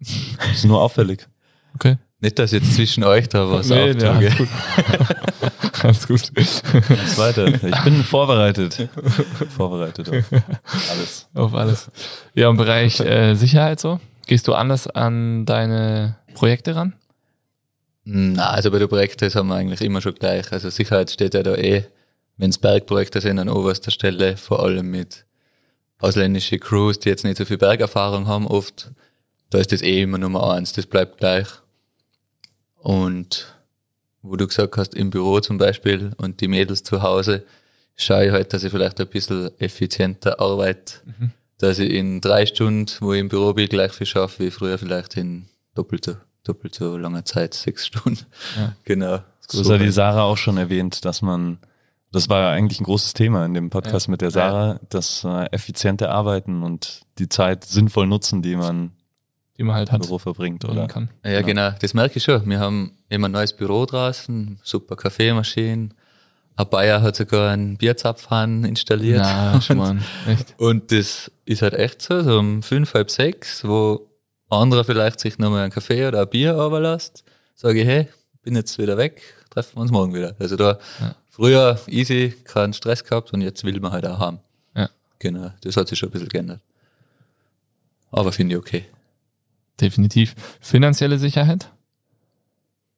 [0.52, 1.26] ist nur auffällig.
[1.74, 1.96] Okay.
[2.20, 4.48] Nicht, dass jetzt zwischen euch da was Nee, ja, auftrage.
[5.82, 6.32] Alles gut.
[6.36, 7.46] alles weiter.
[7.46, 8.88] Ich bin vorbereitet.
[9.56, 11.28] vorbereitet auf alles.
[11.34, 11.90] Auf alles.
[12.34, 14.00] Ja, im Bereich äh, Sicherheit so?
[14.26, 16.94] Gehst du anders an deine Projekte ran?
[18.04, 20.52] Na, also bei den Projekten haben wir eigentlich immer schon gleich.
[20.52, 21.84] Also Sicherheit steht ja da eh,
[22.36, 25.24] wenn es Bergprojekte sind, an oberster Stelle, vor allem mit
[25.98, 28.90] ausländischen Crews, die jetzt nicht so viel Bergerfahrung haben oft.
[29.50, 31.46] Da ist das eh immer Nummer eins, das bleibt gleich.
[32.76, 33.53] Und
[34.24, 37.44] wo du gesagt hast, im Büro zum Beispiel und die Mädels zu Hause,
[37.96, 40.94] schaue ich halt, dass ich vielleicht ein bisschen effizienter arbeite,
[41.58, 44.78] dass ich in drei Stunden, wo ich im Büro bin, gleich viel schaffe, wie früher
[44.78, 48.26] vielleicht in doppelt so, doppelt so langer Zeit, sechs Stunden.
[48.56, 48.74] Ja.
[48.84, 49.20] Genau.
[49.52, 51.58] Das hat die Sarah auch schon erwähnt, dass man,
[52.10, 54.10] das war ja eigentlich ein großes Thema in dem Podcast Ja.
[54.12, 58.92] mit der Sarah, das äh, effiziente Arbeiten und die Zeit sinnvoll nutzen, die man
[59.56, 60.02] Die man halt hat.
[60.02, 60.88] Büro verbringt, oder?
[60.88, 61.10] Kann.
[61.24, 61.70] Ja, genau.
[61.80, 62.48] Das merke ich schon.
[62.48, 65.90] Wir haben immer ein neues Büro draußen, super Kaffeemaschine.
[66.56, 69.20] Ein Bayer hat sogar einen Bierzapfhahn installiert.
[69.22, 69.98] Na, schon mal.
[70.28, 70.54] Echt?
[70.58, 74.08] Und das ist halt echt so, so um fünf, halb sechs, wo
[74.50, 77.24] andere vielleicht sich nochmal einen Kaffee oder ein Bier überlässt,
[77.54, 78.08] sage ich, hey,
[78.42, 80.34] bin jetzt wieder weg, treffen wir uns morgen wieder.
[80.38, 81.14] Also da Ja.
[81.30, 84.38] früher easy, keinen Stress gehabt und jetzt will man halt auch haben.
[84.76, 84.90] Ja.
[85.18, 86.60] Genau, das hat sich schon ein bisschen geändert.
[88.12, 88.84] Aber finde ich okay.
[89.80, 90.34] Definitiv.
[90.60, 91.70] Finanzielle Sicherheit?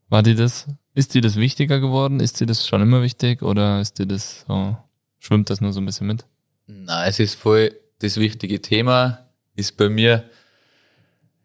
[0.08, 2.20] War dir das, ist dir das wichtiger geworden?
[2.20, 4.76] Ist dir das schon immer wichtig oder ist dir das so,
[5.18, 6.24] schwimmt das nur so ein bisschen mit?
[6.66, 9.26] Na, es ist voll das wichtige Thema.
[9.54, 10.24] Ist bei mir,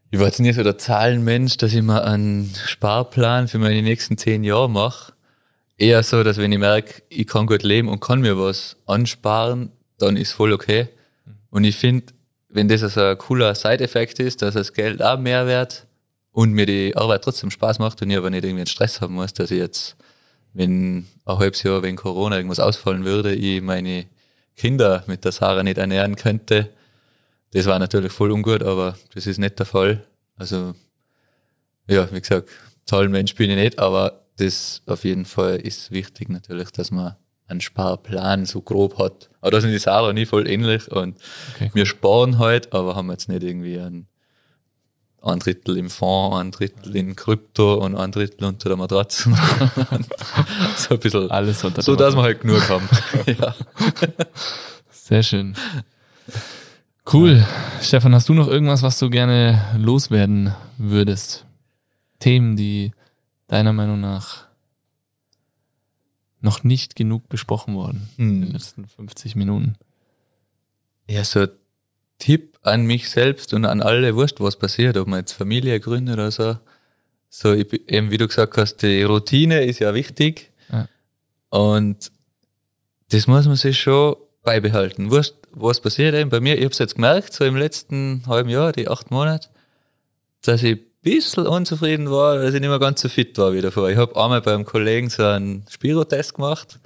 [0.09, 4.17] ich war jetzt nie so der Zahlenmensch, dass ich mir einen Sparplan für meine nächsten
[4.17, 5.13] zehn Jahre mache.
[5.77, 9.71] Eher so, dass wenn ich merke, ich kann gut leben und kann mir was ansparen,
[9.97, 10.89] dann ist voll okay.
[11.49, 12.13] Und ich finde,
[12.53, 15.87] wenn das also ein cooler Side-Effekt ist, dass das Geld auch mehr wert
[16.31, 19.15] und mir die Arbeit trotzdem Spaß macht und ich aber nicht irgendwie einen Stress haben
[19.15, 19.95] muss, dass ich jetzt,
[20.53, 24.05] wenn ein halbes Jahr wegen Corona irgendwas ausfallen würde, ich meine
[24.55, 26.69] Kinder mit der Sarah nicht ernähren könnte.
[27.53, 30.05] Das war natürlich voll ungut, aber das ist nicht der Fall.
[30.37, 30.73] Also,
[31.87, 32.49] ja, wie gesagt,
[32.85, 37.15] Zahlenmensch bin ich nicht, aber das auf jeden Fall ist wichtig natürlich, dass man
[37.51, 39.29] einen Sparplan so grob hat.
[39.41, 41.17] Aber da sind die Sarah nie voll ähnlich und
[41.55, 41.69] Okay.
[41.73, 44.07] wir sparen halt, aber haben jetzt nicht irgendwie ein,
[45.21, 49.29] ein Drittel im Fonds, ein Drittel in Krypto und ein Drittel unter der Matratze.
[50.77, 52.87] so ein bisschen, Alles unter so dass wir halt genug haben.
[53.27, 53.53] ja.
[54.89, 55.55] Sehr schön.
[57.11, 57.45] Cool.
[57.81, 61.45] Stefan, hast du noch irgendwas, was du gerne loswerden würdest?
[62.19, 62.91] Themen, die
[63.47, 64.45] deiner Meinung nach
[66.41, 68.53] noch nicht genug besprochen wurden in den Hm.
[68.53, 69.75] letzten 50 Minuten?
[71.07, 71.49] Ja, so ein
[72.19, 76.15] Tipp an mich selbst und an alle, wurscht, was passiert, ob man jetzt Familie gründet
[76.15, 76.57] oder so.
[77.29, 80.51] So, eben wie du gesagt hast, die Routine ist ja wichtig.
[80.71, 80.87] Ja.
[81.49, 82.11] Und
[83.09, 85.09] das muss man sich schon beibehalten.
[85.11, 86.55] Wurscht, was passiert eben bei mir.
[86.57, 89.49] Ich habe es jetzt gemerkt, so im letzten halben Jahr, die acht Monate,
[90.41, 93.89] dass ich bisschen unzufrieden war, dass ich nicht mehr ganz so fit war wie davor.
[93.89, 96.79] Ich habe einmal beim Kollegen so einen Spiro-Test gemacht.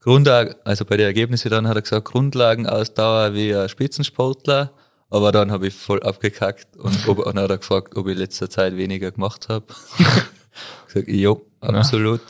[0.00, 4.72] Grundlagen, also bei den Ergebnissen dann hat er gesagt, Grundlagenausdauer wie ein Spitzensportler.
[5.08, 8.18] Aber dann habe ich voll abgekackt und, ob, und hat er gefragt, ob ich in
[8.18, 9.66] letzter Zeit weniger gemacht habe.
[10.86, 12.20] gesagt, jo, absolut.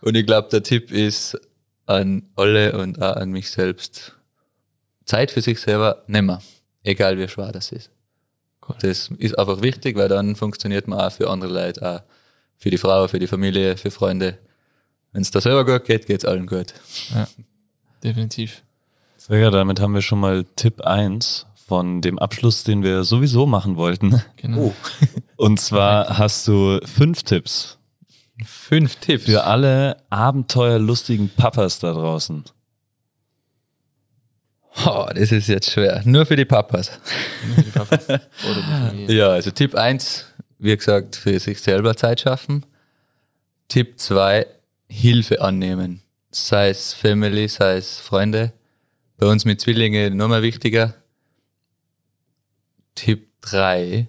[0.00, 1.38] Und ich glaube, der Tipp ist
[1.86, 4.16] an alle und auch an mich selbst.
[5.04, 6.38] Zeit für sich selber nehmen.
[6.82, 7.90] Egal wie schwer das ist.
[8.68, 8.76] Cool.
[8.80, 12.02] Das ist einfach wichtig, weil dann funktioniert man auch für andere Leute, auch
[12.56, 14.38] für die Frau, für die Familie, für Freunde.
[15.12, 16.74] Wenn es da selber gut geht, geht's allen gut.
[18.04, 18.62] Definitiv.
[19.16, 23.46] Sehr gut, damit haben wir schon mal Tipp 1 von dem Abschluss, den wir sowieso
[23.46, 24.22] machen wollten.
[24.36, 24.74] Genau.
[25.36, 27.78] Und zwar hast du fünf Tipps
[28.44, 29.24] Fünf Tipps.
[29.24, 32.44] für alle abenteuerlustigen Papas da draußen.
[34.86, 36.02] Oh, das ist jetzt schwer.
[36.04, 36.92] Nur für die Papas.
[37.56, 39.12] Die.
[39.14, 40.26] Ja, also Tipp eins,
[40.58, 42.64] wie gesagt, für sich selber Zeit schaffen.
[43.68, 44.46] Tipp zwei,
[44.88, 46.02] Hilfe annehmen.
[46.30, 48.52] Sei es Family, sei es Freunde.
[49.16, 50.94] Bei uns mit Zwillingen noch mal wichtiger.
[52.94, 54.08] Tipp drei,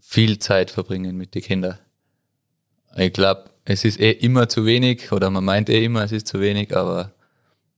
[0.00, 1.78] viel Zeit verbringen mit den Kindern.
[2.96, 6.26] Ich glaube, es ist eh immer zu wenig oder man meint eh immer, es ist
[6.26, 7.12] zu wenig, aber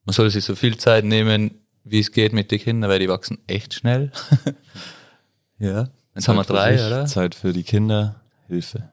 [0.09, 1.51] man soll sich so viel Zeit nehmen,
[1.85, 4.11] wie es geht mit den Kindern, weil die wachsen echt schnell.
[5.59, 5.91] ja.
[6.15, 7.05] Jetzt haben wir drei, sich, oder?
[7.05, 8.91] Zeit für die Kinder, Hilfe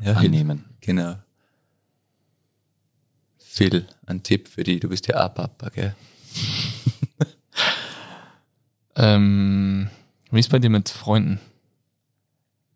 [0.00, 0.64] Ja, annehmen.
[0.80, 1.14] Genau.
[3.38, 5.94] Phil, ein Tipp für die, du bist ja auch Papa, gell?
[8.96, 9.88] Ähm,
[10.30, 11.40] wie ist bei dir mit Freunden?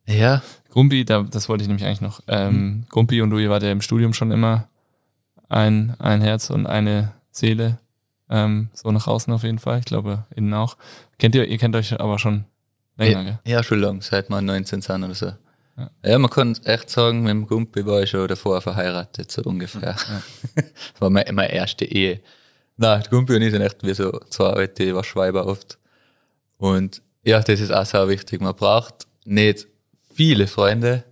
[0.06, 0.42] Ja.
[0.70, 2.20] Gumpi, da, das wollte ich nämlich eigentlich noch.
[2.26, 4.68] Ähm, Gumpi und du, ihr wart ja im Studium schon immer
[5.48, 7.78] ein, ein Herz und eine Seele.
[8.30, 9.78] Ähm, so nach außen auf jeden Fall.
[9.78, 10.76] Ich glaube, innen auch.
[11.18, 12.44] Kennt ihr, ihr kennt euch aber schon
[12.96, 13.38] länger, gell?
[13.44, 15.32] Ja, schon lang, seit wir 19 sind oder so.
[15.76, 15.90] Ja.
[16.04, 19.96] Ja, man kann echt sagen, mit dem Gumpi war ich schon davor verheiratet, so ungefähr.
[20.54, 22.20] das war meine, meine erste Ehe.
[22.76, 25.78] Nein, der Gumpi und ich sind echt wie so zwei alte Waschweiber oft.
[26.58, 28.40] Und ja, das ist auch sehr wichtig.
[28.40, 29.66] Man braucht nicht
[30.14, 31.04] viele Freunde.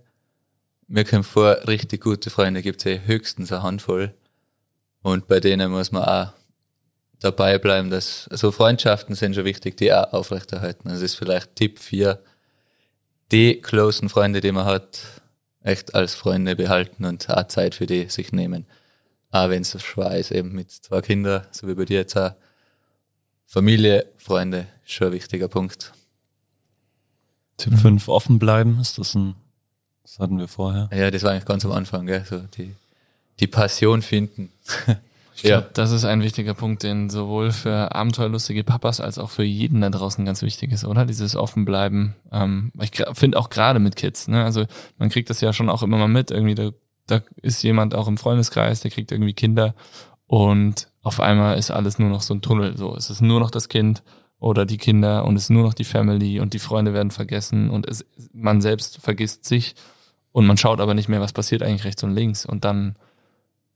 [0.87, 4.13] Mir kommt vor, richtig gute Freunde gibt's ja höchstens eine Handvoll.
[5.07, 6.33] Und bei denen muss man auch
[7.21, 10.89] dabei bleiben, dass, also Freundschaften sind schon wichtig, die auch aufrechterhalten.
[10.89, 12.19] Also das ist vielleicht Tipp 4,
[13.31, 14.99] die closen Freunde, die man hat,
[15.61, 18.65] echt als Freunde behalten und auch Zeit für die sich nehmen.
[19.31, 22.33] Auch wenn es schwer ist, eben mit zwei Kindern, so wie bei dir jetzt auch.
[23.45, 25.93] Familie, Freunde, schon ein wichtiger Punkt.
[27.55, 29.35] Tipp 5, offen bleiben, ist das ein,
[30.03, 30.89] das hatten wir vorher.
[30.91, 32.25] Ja, das war eigentlich ganz am Anfang, gell?
[32.25, 32.75] So die,
[33.39, 34.51] die Passion finden.
[35.37, 39.43] Ich glaub, Das ist ein wichtiger Punkt, den sowohl für abenteuerlustige Papas als auch für
[39.43, 41.05] jeden da draußen ganz wichtig ist, oder?
[41.05, 42.15] Dieses Offenbleiben.
[42.31, 44.43] Ähm, ich finde auch gerade mit Kids, ne?
[44.43, 44.65] Also
[44.97, 46.31] man kriegt das ja schon auch immer mal mit.
[46.31, 46.71] Irgendwie, da,
[47.05, 49.75] da ist jemand auch im Freundeskreis, der kriegt irgendwie Kinder
[50.25, 52.75] und auf einmal ist alles nur noch so ein Tunnel.
[52.75, 54.01] So, es ist nur noch das Kind
[54.39, 57.69] oder die Kinder und es ist nur noch die Family und die Freunde werden vergessen
[57.69, 59.75] und es, man selbst vergisst sich
[60.31, 62.43] und man schaut aber nicht mehr, was passiert eigentlich rechts und links.
[62.45, 62.97] Und dann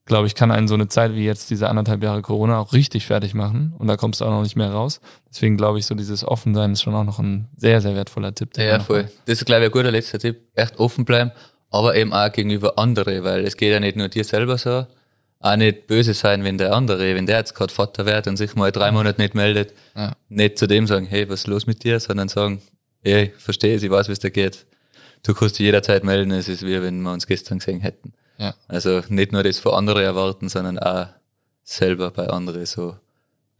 [0.05, 3.05] glaube ich, kann einen so eine Zeit wie jetzt diese anderthalb Jahre Corona auch richtig
[3.05, 4.99] fertig machen und da kommst du auch noch nicht mehr raus.
[5.29, 8.57] Deswegen glaube ich, so dieses Offensein ist schon auch noch ein sehr, sehr wertvoller Tipp.
[8.57, 9.09] Ja, voll.
[9.25, 10.41] Das ist, glaube ich, ein guter letzter Tipp.
[10.55, 11.31] Echt offen bleiben,
[11.69, 14.85] aber eben auch gegenüber andere, weil es geht ja nicht nur dir selber so.
[15.43, 18.53] Auch nicht böse sein, wenn der andere, wenn der jetzt gerade Vater wird und sich
[18.55, 20.13] mal drei Monate nicht meldet, Ja.
[20.29, 22.61] nicht zu dem sagen, hey, was ist los mit dir, sondern sagen,
[23.03, 24.67] hey, verstehe ich weiß, wie es dir geht.
[25.23, 28.13] Du kannst dich jederzeit melden, es ist wie wenn wir uns gestern gesehen hätten.
[28.41, 28.55] Ja.
[28.67, 31.05] Also nicht nur das von anderen erwarten, sondern auch
[31.63, 32.97] selber bei anderen so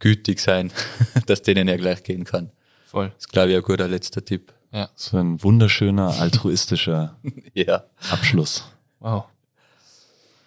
[0.00, 0.72] gütig sein,
[1.26, 2.50] dass denen ja gleich gehen kann.
[2.86, 3.10] Voll.
[3.10, 4.52] Das ist, glaube ich, ein guter letzter Tipp.
[4.72, 4.88] Ja.
[4.96, 7.16] So ein wunderschöner, altruistischer
[7.54, 7.84] Ja.
[8.10, 8.64] Abschluss.
[8.98, 9.26] Wow.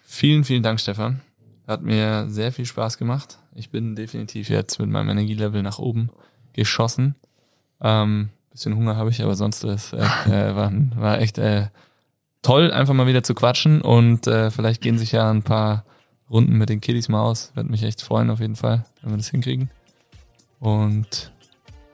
[0.04, 1.22] Vielen, vielen Dank, Stefan.
[1.66, 3.38] Hat mir sehr viel Spaß gemacht.
[3.54, 6.10] Ich bin definitiv jetzt mit meinem Energielevel nach oben
[6.52, 7.14] geschossen.
[7.80, 9.98] Ähm, bisschen Hunger habe ich, aber sonst ist äh,
[10.54, 11.68] war, war echt äh,
[12.46, 15.84] toll, einfach mal wieder zu quatschen und äh, vielleicht gehen sich ja ein paar
[16.30, 17.50] Runden mit den Kiddies mal aus.
[17.54, 19.70] Würde mich echt freuen auf jeden Fall, wenn wir das hinkriegen.
[20.60, 21.32] Und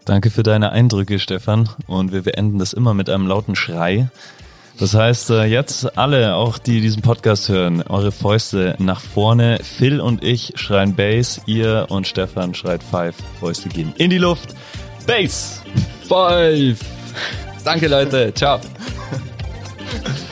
[0.04, 1.68] Danke für deine Eindrücke, Stefan.
[1.86, 4.10] Und wir beenden das immer mit einem lauten Schrei.
[4.78, 9.58] Das heißt, äh, jetzt alle, auch die diesen Podcast hören, eure Fäuste nach vorne.
[9.62, 13.14] Phil und ich schreien Bass, ihr und Stefan schreit Five.
[13.38, 14.54] Fäuste gehen in die Luft.
[15.06, 15.62] Bass!
[16.08, 16.80] Five!
[17.64, 18.34] Danke, Leute.
[18.34, 18.60] Ciao.